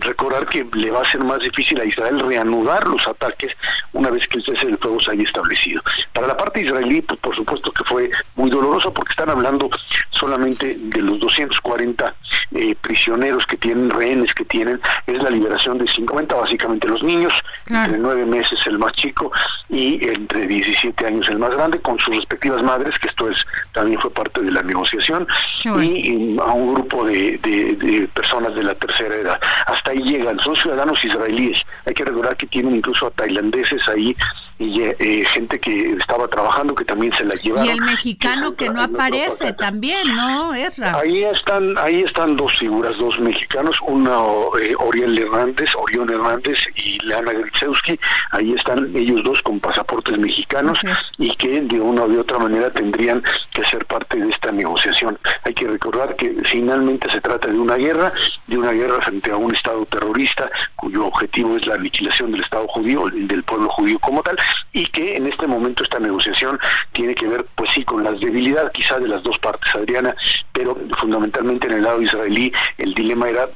[0.00, 3.56] recordar que le va a ser más difícil a Israel reanudar los ataques
[3.92, 5.82] una vez que el cese del fuego se haya establecido.
[6.12, 9.70] Para la parte israelí, pues por supuesto que fue muy doloroso porque están hablando
[10.10, 12.14] solamente de los 240
[12.52, 17.32] eh, prisioneros que tienen, rehenes que tienen, es la liberación de 50, básicamente los niños,
[17.66, 19.30] entre nueve meses el más chico
[19.68, 24.00] y entre 17 años el más grande, con sus respectivas madres, que esto es también
[24.00, 25.26] fue parte de la negociación,
[25.64, 29.40] y, a un grupo de, de, personas de la tercera edad.
[29.66, 31.62] Hasta ahí llegan, son ciudadanos israelíes.
[31.86, 34.16] Hay que recordar que tienen incluso a tailandeses ahí
[34.58, 37.66] y eh, gente que estaba trabajando que también se la llevaron.
[37.66, 40.96] Y el mexicano que no aparece también, ¿no, Ezra?
[40.98, 46.98] Ahí están, ahí están dos figuras, dos mexicanos, uno eh, Oriel Hernández, Orión Hernández y
[47.06, 47.98] Leana Gritzewski,
[48.32, 50.80] ahí están ellos dos con pasaportes mexicanos
[51.18, 55.18] y que de una u de otra manera tendrían que ser parte de esta negociación.
[55.48, 58.12] Hay que recordar que finalmente se trata de una guerra,
[58.46, 62.68] de una guerra frente a un Estado terrorista cuyo objetivo es la aniquilación del Estado
[62.68, 64.36] judío, del pueblo judío como tal,
[64.74, 66.60] y que en este momento esta negociación
[66.92, 70.14] tiene que ver, pues sí, con las debilidades quizás de las dos partes, Adriana,
[70.52, 73.48] pero fundamentalmente en el lado israelí el dilema era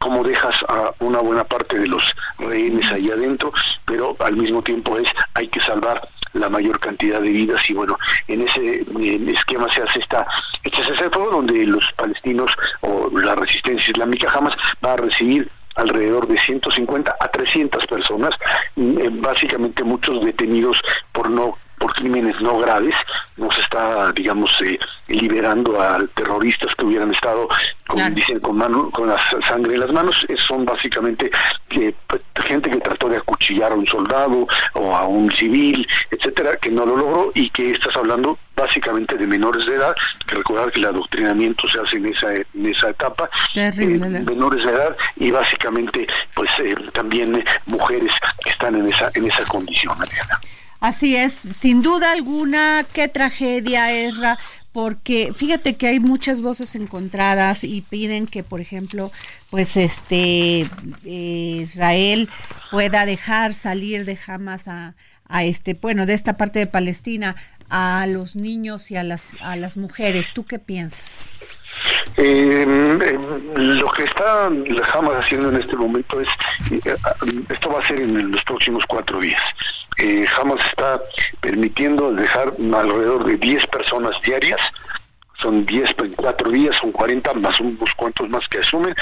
[0.00, 3.52] cómo dejas a una buena parte de los rehenes ahí adentro,
[3.86, 7.98] pero al mismo tiempo es hay que salvar la mayor cantidad de vidas y bueno,
[8.26, 8.84] en ese
[9.30, 10.26] esquema se hace esta
[10.64, 16.38] este fuego donde los palestinos o la resistencia islámica jamás va a recibir alrededor de
[16.38, 18.34] 150 a 300 personas,
[18.76, 22.94] mm, eh, básicamente muchos detenidos por no por crímenes no graves,
[23.36, 27.48] no se está, digamos, eh, liberando a terroristas que hubieran estado,
[27.86, 31.30] como dicen, con, mano, con la sangre en las manos, son básicamente
[31.68, 36.56] que, pues, gente que trató de acuchillar a un soldado o a un civil, etcétera,
[36.56, 39.94] que no lo logró y que estás hablando básicamente de menores de edad,
[40.26, 43.72] que recordar que el adoctrinamiento se hace en esa, en esa etapa, eh,
[44.26, 48.12] menores de edad y básicamente pues eh, también mujeres
[48.42, 50.38] que están en esa, en esa condición, Mariana.
[50.80, 54.38] Así es, sin duda alguna, qué tragedia, Esra,
[54.70, 59.10] porque fíjate que hay muchas voces encontradas y piden que, por ejemplo,
[59.50, 60.68] pues este
[61.04, 62.28] eh, Israel
[62.70, 64.94] pueda dejar salir de Hamas a,
[65.26, 67.34] a este, bueno, de esta parte de Palestina
[67.70, 70.32] a los niños y a las a las mujeres.
[70.32, 71.32] ¿Tú qué piensas?
[72.16, 72.98] Em,
[73.56, 76.28] lo que está Hamas haciendo en este momento es,
[76.70, 76.96] eh,
[77.48, 79.42] esto va a ser en los próximos cuatro días
[79.98, 81.00] eh, Hamas está
[81.40, 84.60] permitiendo dejar alrededor de 10 personas diarias.
[85.36, 88.92] Son 10 en 4 días, son 40 más unos cuantos más que asumen,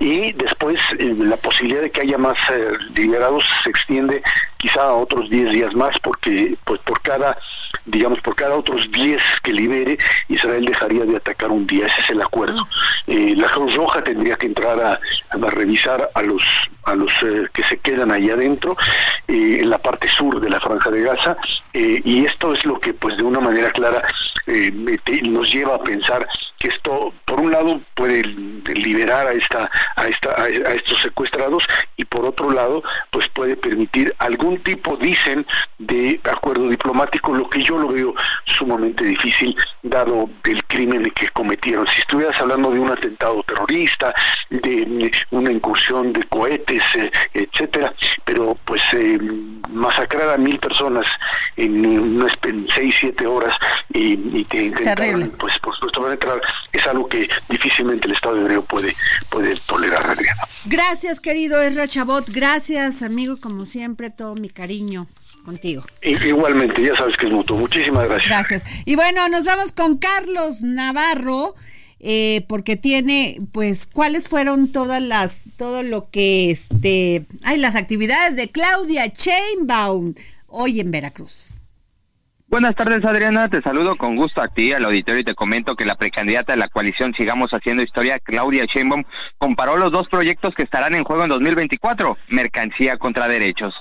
[0.00, 4.22] y después eh, la posibilidad de que haya más eh, liberados se extiende
[4.56, 7.36] quizá a otros 10 días más, porque pues por cada,
[7.84, 12.10] digamos, por cada otros 10 que libere, Israel dejaría de atacar un día, ese es
[12.10, 12.66] el acuerdo.
[13.06, 14.92] Eh, la Cruz Roja tendría que entrar a,
[15.30, 16.42] a revisar a los
[16.84, 17.12] a los
[17.52, 18.76] que se quedan ahí adentro,
[19.28, 21.36] en la parte sur de la franja de Gaza,
[21.72, 24.02] y esto es lo que pues de una manera clara
[25.24, 26.26] nos lleva a pensar
[26.58, 31.66] que esto, por un lado, puede liberar a esta, a esta, a estos secuestrados
[31.96, 35.46] y por otro lado, pues puede permitir algún tipo, dicen,
[35.78, 41.86] de acuerdo diplomático, lo que yo lo veo sumamente difícil, dado el crimen que cometieron.
[41.86, 44.14] Si estuvieras hablando de un atentado terrorista,
[44.50, 49.18] de una incursión de cohetes, eh, etcétera, pero pues eh,
[49.70, 51.06] masacrar a mil personas
[51.56, 53.54] en, en seis, siete horas
[53.92, 56.40] y, y te intentaron, pues por supuesto van a entrar,
[56.72, 58.94] es algo que difícilmente el Estado de Derecho puede,
[59.30, 60.42] puede tolerar, Adriana.
[60.66, 65.06] Gracias, querido Erra Chabot, gracias, amigo, como siempre, todo mi cariño
[65.44, 65.84] contigo.
[66.00, 67.58] Igualmente, ya sabes que es mutuo.
[67.58, 68.30] Muchísimas gracias.
[68.30, 68.64] Gracias.
[68.86, 71.54] Y bueno, nos vamos con Carlos Navarro.
[72.06, 78.36] Eh, porque tiene, pues, cuáles fueron todas las, todo lo que, este, hay las actividades
[78.36, 80.12] de Claudia Chainbaum
[80.46, 81.62] hoy en Veracruz.
[82.46, 83.48] Buenas tardes, Adriana.
[83.48, 86.58] Te saludo con gusto a ti, al auditorio, y te comento que la precandidata de
[86.58, 89.04] la coalición Sigamos Haciendo Historia, Claudia Sheinbaum,
[89.38, 93.74] comparó los dos proyectos que estarán en juego en 2024, mercancía contra derechos.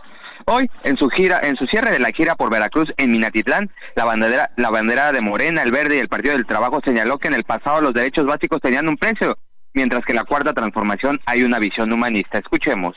[0.46, 4.04] Hoy, en su gira, en su cierre de la gira por Veracruz en Minatitlán, la
[4.04, 7.34] bandera, la bandera de Morena, el Verde y el Partido del Trabajo señaló que en
[7.34, 9.38] el pasado los derechos básicos tenían un precio,
[9.74, 12.40] mientras que en la cuarta transformación hay una visión humanista.
[12.40, 12.96] Escuchemos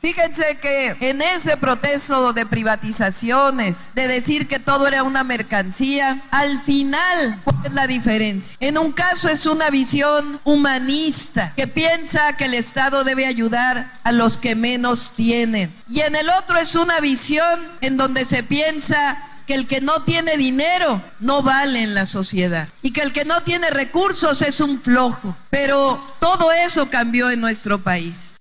[0.00, 6.58] Fíjense que en ese proceso de privatizaciones, de decir que todo era una mercancía, al
[6.62, 8.56] final, ¿cuál es la diferencia?
[8.60, 14.12] En un caso es una visión humanista que piensa que el Estado debe ayudar a
[14.12, 15.70] los que menos tienen.
[15.86, 20.02] Y en el otro es una visión en donde se piensa que el que no
[20.04, 24.60] tiene dinero no vale en la sociedad y que el que no tiene recursos es
[24.60, 25.36] un flojo.
[25.50, 28.39] Pero todo eso cambió en nuestro país.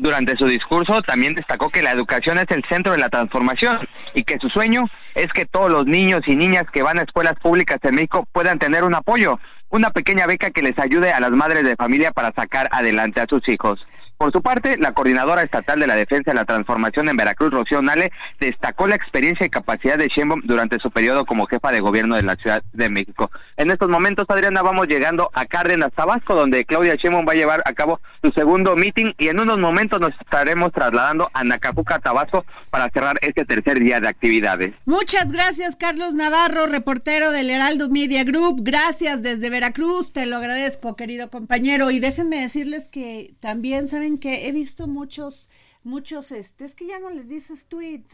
[0.00, 4.22] Durante su discurso también destacó que la educación es el centro de la transformación y
[4.22, 7.78] que su sueño es que todos los niños y niñas que van a escuelas públicas
[7.82, 9.38] en México puedan tener un apoyo,
[9.70, 13.26] una pequeña beca que les ayude a las madres de familia para sacar adelante a
[13.26, 13.80] sus hijos.
[14.20, 17.80] Por su parte, la coordinadora estatal de la defensa de la transformación en Veracruz, Rocío
[17.80, 22.16] Nale, destacó la experiencia y capacidad de Sheinbaum durante su periodo como jefa de gobierno
[22.16, 23.30] de la Ciudad de México.
[23.56, 27.62] En estos momentos, Adriana, vamos llegando a Cárdenas, Tabasco, donde Claudia Sheinbaum va a llevar
[27.64, 32.44] a cabo su segundo meeting y en unos momentos nos estaremos trasladando a Nacapuca, Tabasco,
[32.68, 34.74] para cerrar este tercer día de actividades.
[35.00, 38.60] Muchas gracias, Carlos Navarro, reportero del Heraldo Media Group.
[38.60, 41.90] Gracias desde Veracruz, te lo agradezco, querido compañero.
[41.90, 45.48] Y déjenme decirles que también saben que he visto muchos,
[45.84, 48.04] muchos, este, es que ya no les dices tweet.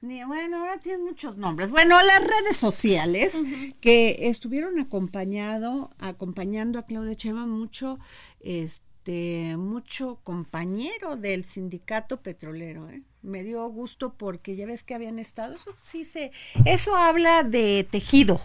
[0.00, 1.70] Ni, bueno, ahora tienen muchos nombres.
[1.70, 3.42] Bueno, las redes sociales
[3.82, 7.98] que estuvieron acompañado, acompañando a Claudia Chema mucho,
[8.40, 13.02] este, mucho compañero del sindicato petrolero, ¿eh?
[13.24, 16.30] Me dio gusto porque ya ves que habían estado, eso sí se,
[16.66, 18.38] eso habla de tejido,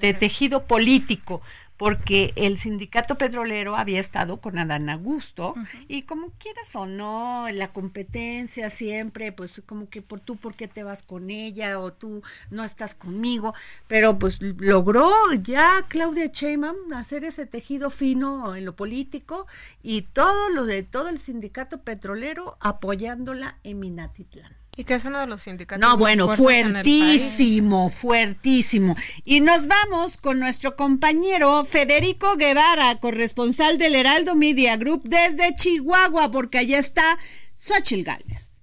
[0.00, 1.42] de tejido político,
[1.80, 5.54] porque el sindicato petrolero había estado con Adán Augusto
[5.88, 10.68] y como quieras o no, la competencia siempre, pues como que por tú, ¿por qué
[10.68, 11.80] te vas con ella?
[11.80, 13.54] O tú no estás conmigo,
[13.88, 15.10] pero pues logró
[15.42, 19.46] ya Claudia Sheinbaum hacer ese tejido fino en lo político
[19.82, 24.59] y todo lo de todo el sindicato petrolero apoyándola en Minatitlán.
[24.76, 25.80] Y que es uno de los sindicatos.
[25.80, 27.20] No, más bueno, fuertes en el país.
[27.22, 28.96] fuertísimo, fuertísimo.
[29.24, 36.30] Y nos vamos con nuestro compañero Federico Guevara, corresponsal del Heraldo Media Group desde Chihuahua,
[36.30, 37.18] porque allá está
[37.56, 38.60] Xochil Gálvez.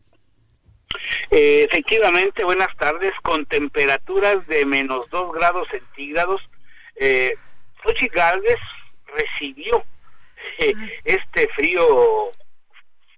[1.30, 6.41] Eh, efectivamente, buenas tardes, con temperaturas de menos 2 grados centígrados.
[6.95, 7.34] Eh,
[7.84, 8.60] Xochitl Gálvez
[9.14, 9.84] recibió
[10.60, 12.32] eh, este frío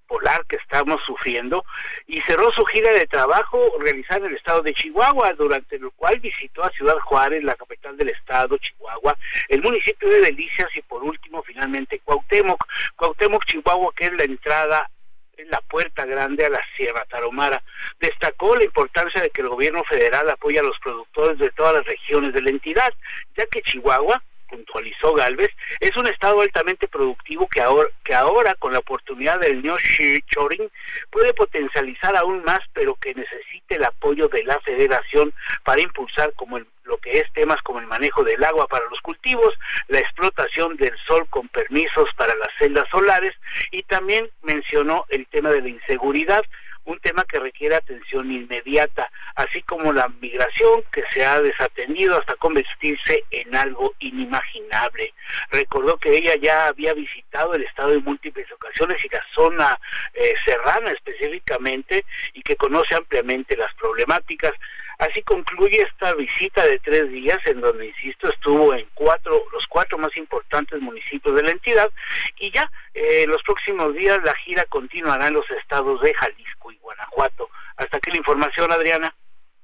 [0.09, 1.63] polar que estamos sufriendo
[2.07, 6.19] y cerró su gira de trabajo realizada en el estado de Chihuahua, durante lo cual
[6.19, 9.15] visitó a Ciudad Juárez, la capital del estado, Chihuahua,
[9.47, 12.61] el municipio de Delicias y por último finalmente Cuauhtémoc,
[12.95, 14.89] Cuauhtémoc, Chihuahua, que es la entrada
[15.37, 17.63] es la puerta grande a la Sierra Tarahumara.
[18.01, 21.85] Destacó la importancia de que el gobierno federal apoya a los productores de todas las
[21.85, 22.93] regiones de la entidad,
[23.37, 28.73] ya que Chihuahua puntualizó Galvez, es un estado altamente productivo que ahora, que ahora con
[28.73, 30.69] la oportunidad del nearshoring
[31.09, 35.33] puede potencializar aún más, pero que necesite el apoyo de la federación
[35.63, 38.99] para impulsar como el, lo que es temas como el manejo del agua para los
[39.01, 39.53] cultivos,
[39.87, 43.35] la explotación del sol con permisos para las celdas solares
[43.71, 46.43] y también mencionó el tema de la inseguridad,
[46.89, 52.35] un tema que requiere atención inmediata, así como la migración que se ha desatendido hasta
[52.35, 55.13] convertirse en algo inimaginable.
[55.51, 59.79] Recordó que ella ya había visitado el estado en múltiples ocasiones y la zona
[60.13, 64.53] eh, serrana específicamente y que conoce ampliamente las problemáticas.
[64.99, 69.97] Así concluye esta visita de tres días en donde, insisto, estuvo en cuatro, los cuatro
[69.97, 71.89] más importantes municipios de la entidad
[72.37, 76.77] y ya eh, los próximos días la gira continuará en los estados de Jalisco y
[76.79, 77.49] Guanajuato.
[77.77, 79.15] Hasta aquí la información, Adriana.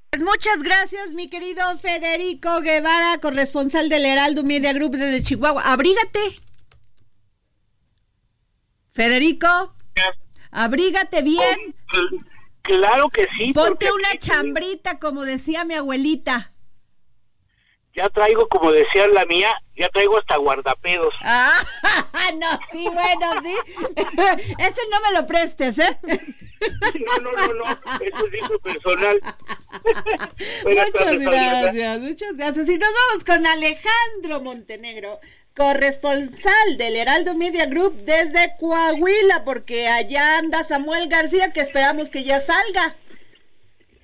[0.09, 5.61] Pues muchas gracias, mi querido Federico Guevara, corresponsal del Heraldo Media Group desde Chihuahua.
[5.65, 6.19] Abrígate.
[8.89, 9.75] Federico,
[10.51, 11.75] abrígate bien.
[12.65, 13.53] Claro que sí.
[13.53, 16.51] Ponte una chambrita, como decía mi abuelita.
[17.95, 21.13] Ya traigo, como decía la mía, ya traigo hasta guardapedos.
[21.21, 21.61] Ah,
[22.35, 23.55] no, sí, bueno, sí.
[24.59, 25.99] Ese no me lo prestes, ¿eh?
[27.05, 29.21] No, no, no, no, eso es hijo personal.
[30.65, 32.69] muchas gracias, muchas gracias.
[32.69, 35.19] Y nos vamos con Alejandro Montenegro,
[35.55, 42.23] corresponsal del Heraldo Media Group desde Coahuila, porque allá anda Samuel García, que esperamos que
[42.23, 42.95] ya salga.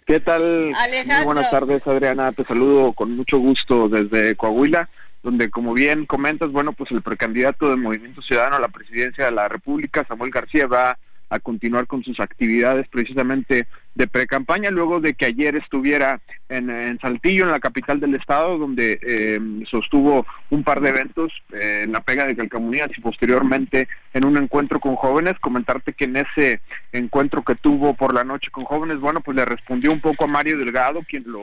[0.05, 0.73] ¿Qué tal?
[0.75, 1.17] Alejandro.
[1.17, 2.31] Muy buenas tardes, Adriana.
[2.31, 4.89] Te saludo con mucho gusto desde Coahuila,
[5.23, 9.31] donde, como bien comentas, bueno, pues el precandidato del Movimiento Ciudadano a la presidencia de
[9.31, 10.97] la República, Samuel García, va a
[11.39, 17.51] continuar con sus actividades precisamente de pre-campaña, luego de que ayer estuviera en, Saltillo, en
[17.51, 22.25] la capital del estado, donde eh, sostuvo un par de eventos eh, en la pega
[22.25, 25.39] de Calcamonías y posteriormente en un encuentro con jóvenes.
[25.39, 26.61] Comentarte que en ese
[26.91, 30.27] encuentro que tuvo por la noche con jóvenes, bueno, pues le respondió un poco a
[30.27, 31.41] Mario Delgado, quien lo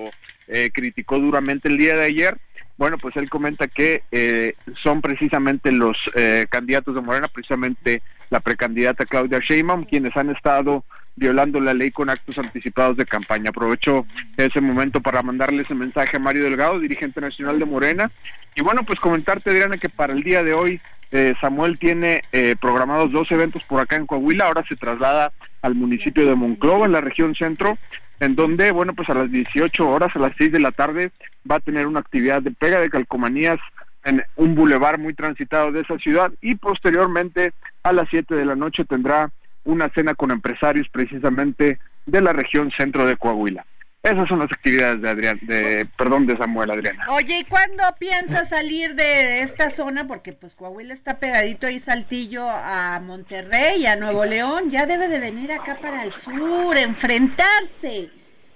[0.49, 2.37] eh, criticó duramente el día de ayer
[2.79, 8.39] bueno, pues él comenta que eh, son precisamente los eh, candidatos de Morena, precisamente la
[8.39, 10.85] precandidata Claudia Sheinbaum, quienes han estado
[11.17, 13.51] violando la ley con actos anticipados de campaña.
[13.51, 14.07] Aprovecho
[14.37, 18.13] ese momento para mandarle ese mensaje a Mario Delgado, dirigente nacional de Morena.
[18.55, 22.21] Y bueno, pues comentarte, Adriana, que para el día de hoy eh, Samuel tiene
[22.61, 26.93] programados dos eventos por acá en Coahuila, ahora se traslada al municipio de Monclova, en
[26.93, 27.77] la región centro,
[28.21, 31.11] en donde, bueno, pues a las 18 horas, a las 6 de la tarde,
[31.51, 33.59] va a tener una actividad de pega de calcomanías
[34.05, 37.53] en un bulevar muy transitado de esa ciudad y posteriormente
[37.83, 39.31] a las 7 de la noche tendrá
[39.65, 43.67] una cena con empresarios precisamente de la región centro de Coahuila.
[44.03, 47.05] Esas son las actividades de Adrián, de, perdón, de Samuel Adriana.
[47.11, 50.07] Oye, ¿y cuándo piensas salir de esta zona?
[50.07, 54.71] Porque pues Coahuila está pegadito ahí Saltillo a Monterrey, a Nuevo León.
[54.71, 58.11] Ya debe de venir acá para el sur, enfrentarse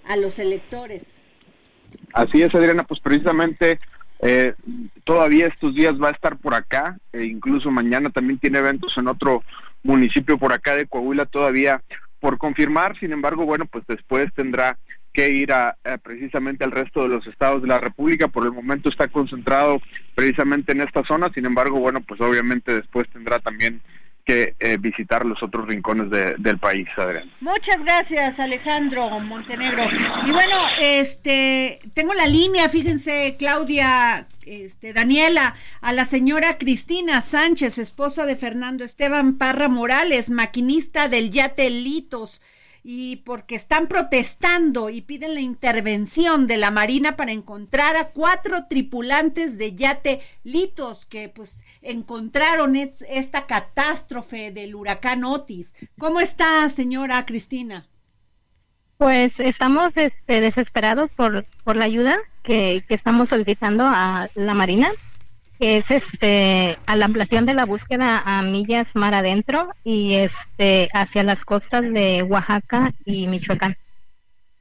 [0.09, 1.27] a los electores.
[2.13, 3.81] Así es, Adriana, pues precisamente
[4.21, 4.55] eh,
[5.03, 9.09] todavía estos días va a estar por acá, e incluso mañana también tiene eventos en
[9.09, 9.43] otro
[9.83, 11.83] municipio por acá de Coahuila todavía
[12.21, 14.79] por confirmar, sin embargo, bueno, pues después tendrá
[15.13, 18.29] que ir a, precisamente al resto de los estados de la República.
[18.29, 19.81] Por el momento está concentrado
[20.15, 23.81] precisamente en esta zona, sin embargo, bueno, pues obviamente después tendrá también
[24.25, 26.09] que eh, visitar los otros rincones
[26.39, 27.29] del país, Adrián.
[27.41, 29.83] Muchas gracias, Alejandro Montenegro.
[30.25, 37.79] Y bueno, este, tengo la línea, fíjense, Claudia, este, Daniela, a la señora Cristina Sánchez,
[37.79, 42.41] esposa de Fernando Esteban Parra Morales, maquinista del Yate Litos
[42.85, 48.67] y porque están protestando y piden la intervención de la Marina para encontrar a cuatro
[48.69, 55.75] tripulantes de yate Litos que pues encontraron esta catástrofe del huracán Otis.
[55.99, 57.89] ¿Cómo está, señora Cristina?
[58.99, 64.91] Pues estamos este, desesperados por, por la ayuda que, que estamos solicitando a la Marina
[65.63, 70.89] que es este a la ampliación de la búsqueda a millas mar adentro y este
[70.93, 73.77] hacia las costas de Oaxaca y Michoacán.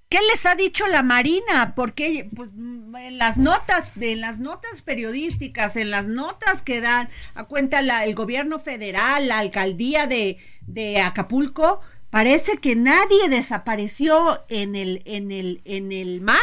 [0.09, 1.73] ¿Qué les ha dicho la Marina?
[1.75, 7.45] Porque pues, en las notas, en las notas periodísticas, en las notas que dan a
[7.45, 10.37] cuenta la, el gobierno federal, la alcaldía de,
[10.67, 11.81] de Acapulco,
[12.11, 16.37] parece que nadie desapareció en el, en el, en el mar.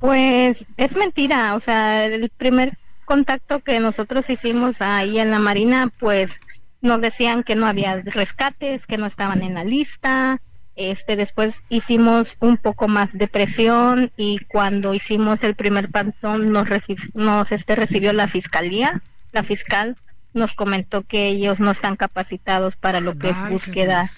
[0.00, 2.76] Pues es mentira, o sea, el primer
[3.12, 6.32] contacto que nosotros hicimos ahí en la Marina, pues
[6.80, 10.40] nos decían que no había rescates, que no estaban en la lista.
[10.76, 16.66] Este, después hicimos un poco más de presión y cuando hicimos el primer pantón nos,
[17.12, 19.02] nos este, recibió la fiscalía.
[19.32, 19.98] La fiscal
[20.32, 24.08] nos comentó que ellos no están capacitados para lo que es búsqueda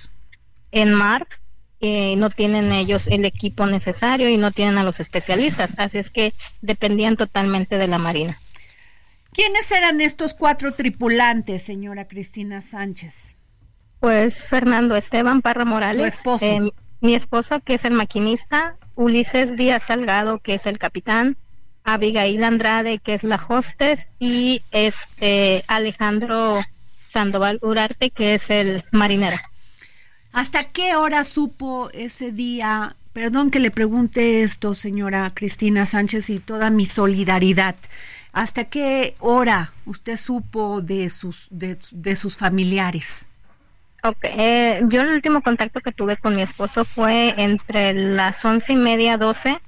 [0.71, 1.27] en mar.
[1.81, 6.11] Eh, no tienen ellos el equipo necesario y no tienen a los especialistas, así es
[6.11, 6.33] que
[6.63, 8.39] dependían totalmente de la Marina.
[9.35, 13.35] ¿Quiénes eran estos cuatro tripulantes, señora Cristina Sánchez?
[13.99, 16.45] Pues Fernando Esteban Parra Morales, Su esposo.
[16.45, 16.70] Eh,
[17.01, 21.37] mi esposo que es el maquinista, Ulises Díaz Salgado que es el capitán,
[21.82, 26.62] Abigail Andrade que es la hostess y este Alejandro
[27.09, 29.39] Sandoval Urarte que es el marinero.
[30.32, 32.95] ¿Hasta qué hora supo ese día?
[33.12, 37.76] Perdón que le pregunte esto, señora Cristina Sánchez, y toda mi solidaridad.
[38.35, 43.28] ¿Hasta qué hora usted supo de sus, de, sus familiares?
[44.03, 48.72] Ok, eh, yo el último contacto que tuve con mi esposo fue entre las once
[48.72, 49.61] y media, doce,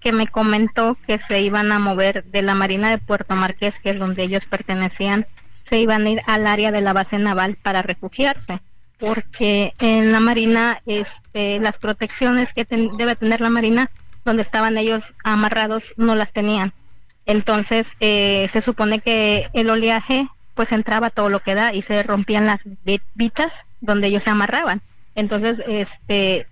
[0.00, 3.90] que me comentó que se iban a mover de la Marina de Puerto Marqués, que
[3.90, 5.26] es donde ellos pertenecían,
[5.64, 8.60] se iban a ir al área de la base naval para refugiarse,
[8.98, 13.90] porque en la Marina este, las protecciones que debe tener la Marina,
[14.24, 16.72] donde estaban ellos amarrados, no las tenían
[17.26, 22.02] entonces eh, se supone que el oleaje pues entraba todo lo que da y se
[22.02, 22.60] rompían las
[23.14, 24.82] vitas donde ellos se amarraban.
[25.14, 26.46] Entonces este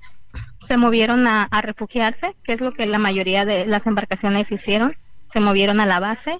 [0.67, 4.97] se movieron a, refugiarse, que es lo que la mayoría de las embarcaciones hicieron,
[5.31, 6.39] se movieron a la base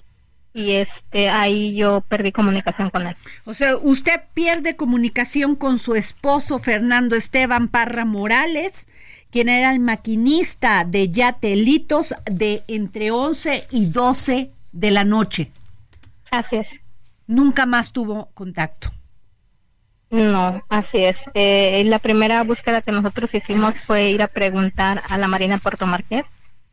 [0.53, 3.15] y este ahí yo perdí comunicación con él.
[3.45, 8.87] O sea, usted pierde comunicación con su esposo Fernando Esteban Parra Morales
[9.33, 15.51] quien era el maquinista de Yatelitos de entre 11 y 12 de la noche.
[16.29, 16.79] Así es.
[17.25, 18.89] Nunca más tuvo contacto.
[20.11, 21.17] No, así es.
[21.33, 25.87] Eh, la primera búsqueda que nosotros hicimos fue ir a preguntar a la Marina Puerto
[25.87, 26.27] Marqués,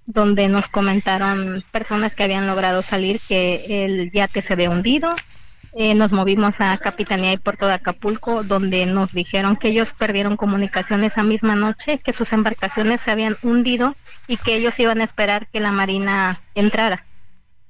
[0.05, 5.15] donde nos comentaron personas que habían logrado salir que el yate se había hundido.
[5.73, 10.37] Eh, nos movimos a Capitanía y Puerto de Acapulco, donde nos dijeron que ellos perdieron
[10.37, 13.95] comunicación esa misma noche, que sus embarcaciones se habían hundido
[14.27, 17.07] y que ellos iban a esperar que la Marina entrara.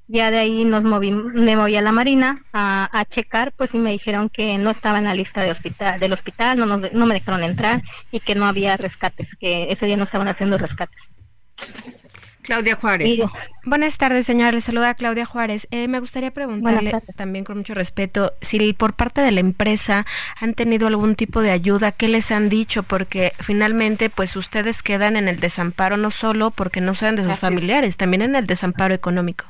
[0.08, 3.92] Ya de ahí nos moví, me moví a la Marina a, checar, pues y me
[3.92, 7.44] dijeron que no estaba en la lista de hospital, del hospital, no, no me dejaron
[7.44, 11.12] entrar y que no había rescates, que ese día no estaban haciendo rescates.
[12.50, 13.20] Claudia Juárez.
[13.64, 14.50] Buenas tardes, señora.
[14.50, 15.68] Le saluda Claudia Juárez.
[15.70, 20.54] Eh, me gustaría preguntarle también con mucho respeto si por parte de la empresa han
[20.54, 25.28] tenido algún tipo de ayuda, qué les han dicho, porque finalmente pues ustedes quedan en
[25.28, 29.44] el desamparo no solo porque no sean de sus familiares, también en el desamparo económico.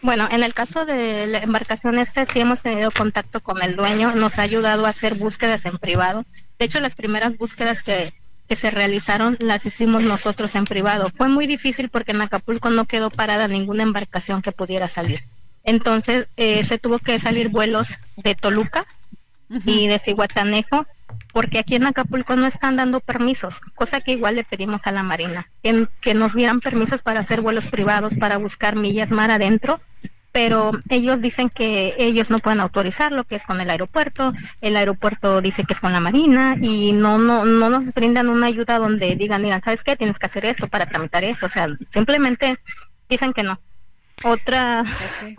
[0.00, 4.14] Bueno, en el caso de la embarcación este sí hemos tenido contacto con el dueño,
[4.14, 6.24] nos ha ayudado a hacer búsquedas en privado.
[6.56, 8.14] De hecho, las primeras búsquedas que,
[8.52, 11.10] que se realizaron las hicimos nosotros en privado.
[11.16, 15.20] Fue muy difícil porque en Acapulco no quedó parada ninguna embarcación que pudiera salir.
[15.64, 18.84] Entonces eh, se tuvo que salir vuelos de Toluca
[19.64, 20.86] y de Cihuatanejo
[21.32, 25.02] porque aquí en Acapulco no están dando permisos, cosa que igual le pedimos a la
[25.02, 29.80] Marina, que, que nos dieran permisos para hacer vuelos privados, para buscar millas mar adentro,
[30.32, 35.42] pero ellos dicen que ellos no pueden autorizarlo, que es con el aeropuerto, el aeropuerto
[35.42, 39.14] dice que es con la Marina y no no no nos brindan una ayuda donde
[39.14, 39.94] digan, digan, ¿sabes qué?
[39.94, 42.58] Tienes que hacer esto para tramitar esto, o sea, simplemente
[43.08, 43.60] dicen que no.
[44.24, 44.84] Otra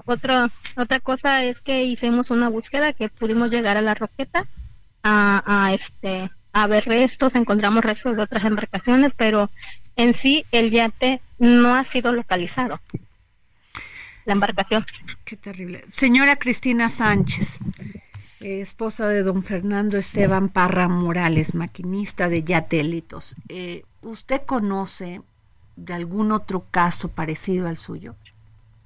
[0.06, 4.46] otra otra cosa es que hicimos una búsqueda que pudimos llegar a la Roqueta
[5.02, 9.50] a, a este a ver restos, encontramos restos de otras embarcaciones, pero
[9.96, 12.80] en sí el yate no ha sido localizado
[14.26, 14.86] la embarcación.
[15.26, 15.86] Qué terrible.
[15.92, 17.60] Señora Cristina Sánchez,
[18.42, 23.36] eh, esposa de don Fernando Esteban Parra Morales, maquinista de Yatélitos.
[23.50, 25.22] Eh, ¿Usted conoce
[25.76, 28.16] de algún otro caso parecido al suyo?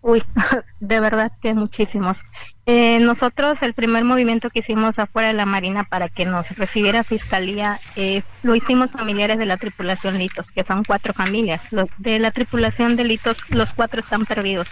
[0.01, 0.23] Uy,
[0.79, 2.19] de verdad que muchísimos.
[2.65, 7.03] Eh, nosotros el primer movimiento que hicimos afuera de la Marina para que nos recibiera
[7.03, 11.61] fiscalía eh, lo hicimos familiares de la tripulación Litos, que son cuatro familias.
[11.97, 14.67] de la tripulación de Litos, los cuatro están perdidos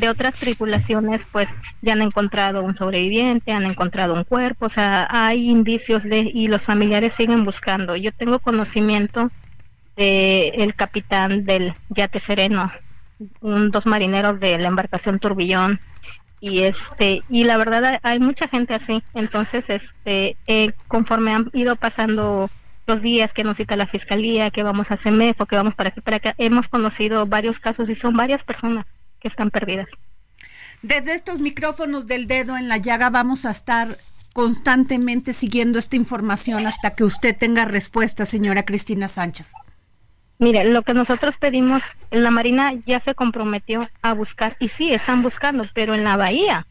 [0.00, 1.48] de otras tripulaciones pues
[1.82, 6.48] ya han encontrado un sobreviviente, han encontrado un cuerpo, o sea, hay indicios de y
[6.48, 7.94] los familiares siguen buscando.
[7.96, 9.30] Yo tengo conocimiento
[9.96, 12.72] de el capitán del yate Sereno,
[13.40, 15.78] un, dos marineros de la embarcación Turbillón
[16.40, 21.76] y este y la verdad hay mucha gente así, entonces este eh, conforme han ido
[21.76, 22.48] pasando
[22.86, 26.00] los días que nos cita la fiscalía, que vamos a CEMEFO, que vamos para aquí
[26.00, 28.86] para acá, hemos conocido varios casos y son varias personas
[29.20, 29.88] que están perdidas.
[30.82, 33.96] Desde estos micrófonos del dedo en la llaga vamos a estar
[34.32, 39.52] constantemente siguiendo esta información hasta que usted tenga respuesta, señora Cristina Sánchez.
[40.38, 45.22] Mire, lo que nosotros pedimos, la Marina ya se comprometió a buscar, y sí, están
[45.22, 46.66] buscando, pero en la bahía.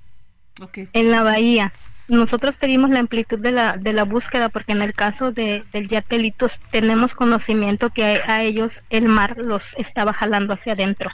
[0.93, 1.71] En la bahía.
[2.07, 5.87] Nosotros pedimos la amplitud de la, de la búsqueda porque en el caso de, del
[5.87, 11.11] Yatelitos tenemos conocimiento que a ellos el mar los estaba jalando hacia adentro.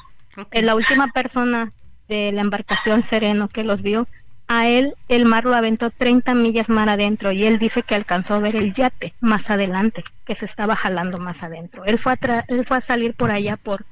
[0.51, 1.71] La última persona
[2.07, 4.07] de la embarcación Sereno que los vio,
[4.47, 8.35] a él el mar lo aventó 30 millas mar adentro y él dice que alcanzó
[8.35, 11.85] a ver el yate más adelante, que se estaba jalando más adentro.
[11.85, 13.85] Él fue a, él fue a salir por allá por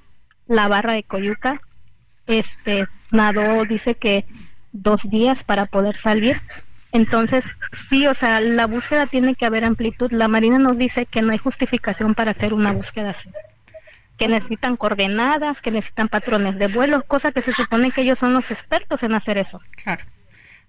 [0.48, 1.60] la barra de Coyuca,
[2.28, 4.26] este, nadó, dice que
[4.72, 6.40] dos días para poder salir.
[6.92, 7.44] Entonces,
[7.90, 10.12] sí, o sea, la búsqueda tiene que haber amplitud.
[10.12, 13.32] La Marina nos dice que no hay justificación para hacer una búsqueda así
[14.18, 18.34] que necesitan coordenadas, que necesitan patrones de vuelo, cosa que se supone que ellos son
[18.34, 19.60] los expertos en hacer eso.
[19.84, 20.04] Claro.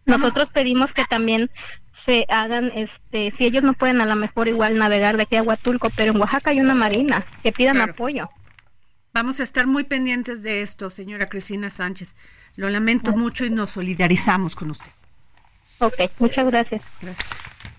[0.06, 1.50] Nosotros pedimos que también
[1.92, 5.42] se hagan, este, si ellos no pueden a lo mejor igual navegar de aquí a
[5.42, 8.28] Huatulco, pero en Oaxaca hay una marina, que pidan apoyo.
[9.14, 12.16] Vamos a estar muy pendientes de esto, señora Cristina Sánchez.
[12.56, 14.90] Lo lamento mucho y nos solidarizamos con usted.
[15.78, 16.82] Ok, muchas gracias.
[17.00, 17.28] Gracias.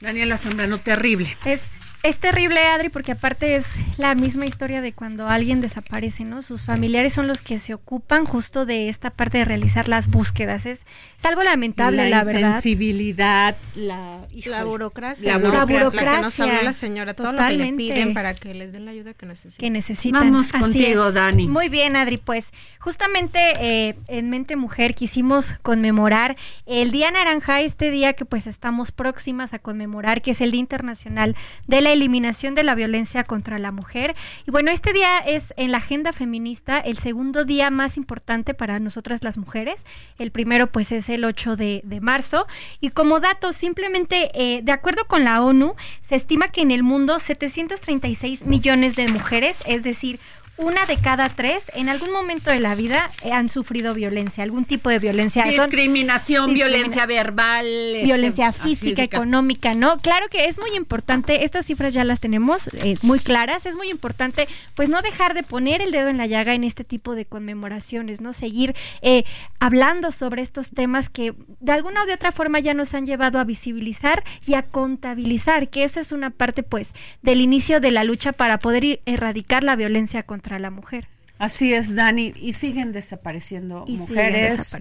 [0.01, 1.35] Daniela Zambrano, terrible.
[1.45, 1.69] Es
[2.05, 6.43] es terrible, Adri, porque aparte es la misma historia de cuando alguien desaparece, ¿no?
[6.43, 10.67] Sus familiares son los que se ocupan justo de esta parte de realizar las búsquedas.
[10.67, 10.85] Es,
[11.23, 12.41] algo lamentable, la, verdad.
[12.41, 15.31] La sensibilidad, la, la burocracia.
[15.31, 16.03] La burocracia.
[16.03, 18.85] La que nos habló la señora, todo lo que le piden para que les den
[18.85, 19.57] la ayuda que necesitan.
[19.57, 20.31] Que necesitan.
[20.31, 21.47] Vamos contigo, Dani.
[21.47, 26.37] Muy bien, Adri, pues justamente eh, en Mente Mujer quisimos conmemorar
[26.67, 30.61] el Día Naranja, este día que pues estamos próximas a conmemorar, que es el Día
[30.61, 31.35] Internacional
[31.65, 34.15] de la eliminación de la violencia contra la mujer.
[34.45, 38.79] Y bueno, este día es en la agenda feminista el segundo día más importante para
[38.79, 39.85] nosotras las mujeres.
[40.19, 42.45] El primero pues es el 8 de, marzo.
[42.79, 46.83] Y como dato, simplemente eh, de acuerdo con la ONU, se estima que en el
[46.83, 50.19] mundo 736 millones de mujeres, es decir,
[50.57, 54.63] una de cada tres en algún momento de la vida eh, han sufrido violencia, algún
[54.63, 55.43] tipo de violencia.
[55.43, 57.65] Discriminación, violencia verbal.
[57.65, 59.97] Este, violencia física, económica, ¿no?
[59.99, 63.89] Claro que es muy importante, estas cifras ya las tenemos eh, muy claras, es muy
[63.89, 67.25] importante pues no dejar de poner el dedo en la llaga en este tipo de
[67.25, 68.31] conmemoraciones, ¿no?
[68.31, 69.25] Seguir eh,
[69.59, 73.39] hablando sobre estos temas que de alguna o de otra forma ya nos han llevado
[73.39, 78.05] a visibilizar y a contabilizar, que esa es una parte pues del inicio de la
[78.05, 81.07] lucha para poder erradicar la violencia contra la mujer.
[81.37, 84.75] Así es, Dani, y siguen desapareciendo mujeres,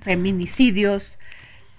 [0.00, 1.18] feminicidios,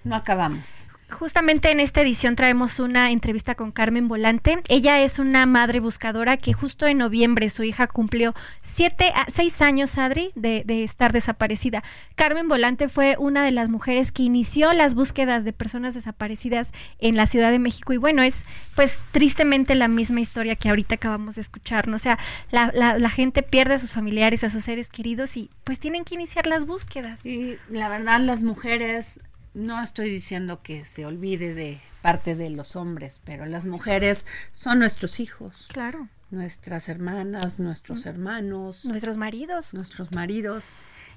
[0.03, 0.87] no acabamos.
[1.11, 4.59] Justamente en esta edición traemos una entrevista con Carmen Volante.
[4.69, 9.97] Ella es una madre buscadora que justo en noviembre su hija cumplió siete, seis años,
[9.97, 11.83] Adri, de, de, estar desaparecida.
[12.15, 17.15] Carmen Volante fue una de las mujeres que inició las búsquedas de personas desaparecidas en
[17.15, 17.93] la Ciudad de México.
[17.93, 18.45] Y bueno, es
[18.75, 21.87] pues tristemente la misma historia que ahorita acabamos de escuchar.
[21.87, 21.97] ¿no?
[21.97, 22.17] O sea,
[22.51, 26.05] la, la, la gente pierde a sus familiares, a sus seres queridos y pues tienen
[26.05, 27.25] que iniciar las búsquedas.
[27.25, 29.19] Y la verdad, las mujeres
[29.53, 34.79] no estoy diciendo que se olvide de parte de los hombres, pero las mujeres son
[34.79, 35.67] nuestros hijos.
[35.71, 36.07] Claro.
[36.29, 38.85] Nuestras hermanas, nuestros hermanos.
[38.85, 39.73] Nuestros maridos.
[39.73, 40.69] Nuestros maridos.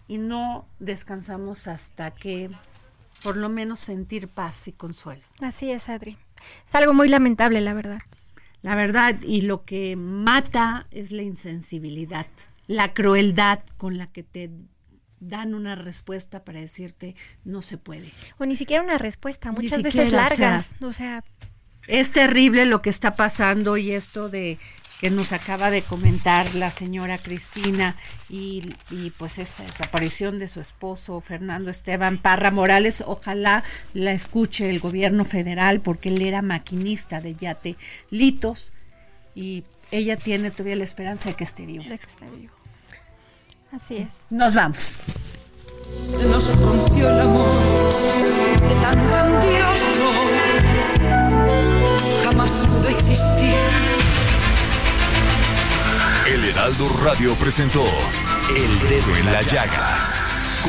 [0.08, 2.50] Y no descansamos hasta que
[3.22, 5.22] por lo menos sentir paz y consuelo.
[5.40, 6.18] Así es, Adri.
[6.66, 8.00] Es algo muy lamentable, la verdad.
[8.60, 12.26] La verdad, y lo que mata es la insensibilidad,
[12.66, 14.50] la crueldad con la que te
[15.20, 18.10] dan una respuesta para decirte no se puede.
[18.38, 20.74] O ni siquiera una respuesta, muchas veces largas.
[20.80, 21.24] O sea,
[21.86, 24.58] es terrible lo que está pasando y esto de
[25.00, 27.96] que nos acaba de comentar la señora Cristina
[28.30, 34.70] y, y, pues esta desaparición de su esposo Fernando Esteban Parra Morales, ojalá la escuche
[34.70, 37.76] el gobierno federal porque él era maquinista de yate
[38.10, 38.72] Litos
[39.34, 41.84] y ella tiene todavía la esperanza de que esté vivo.
[41.84, 42.54] De que esté vivo.
[43.74, 44.26] Así es.
[44.30, 45.00] Nos vamos.
[46.08, 47.92] Se nos rompió el amor
[48.68, 50.10] de tan grandioso.
[52.22, 53.54] Jamás pudo existir.
[56.28, 57.84] El Heraldo Radio presentó
[58.56, 60.08] El Dedo en la Llaga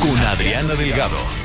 [0.01, 1.44] con Adriana Delgado.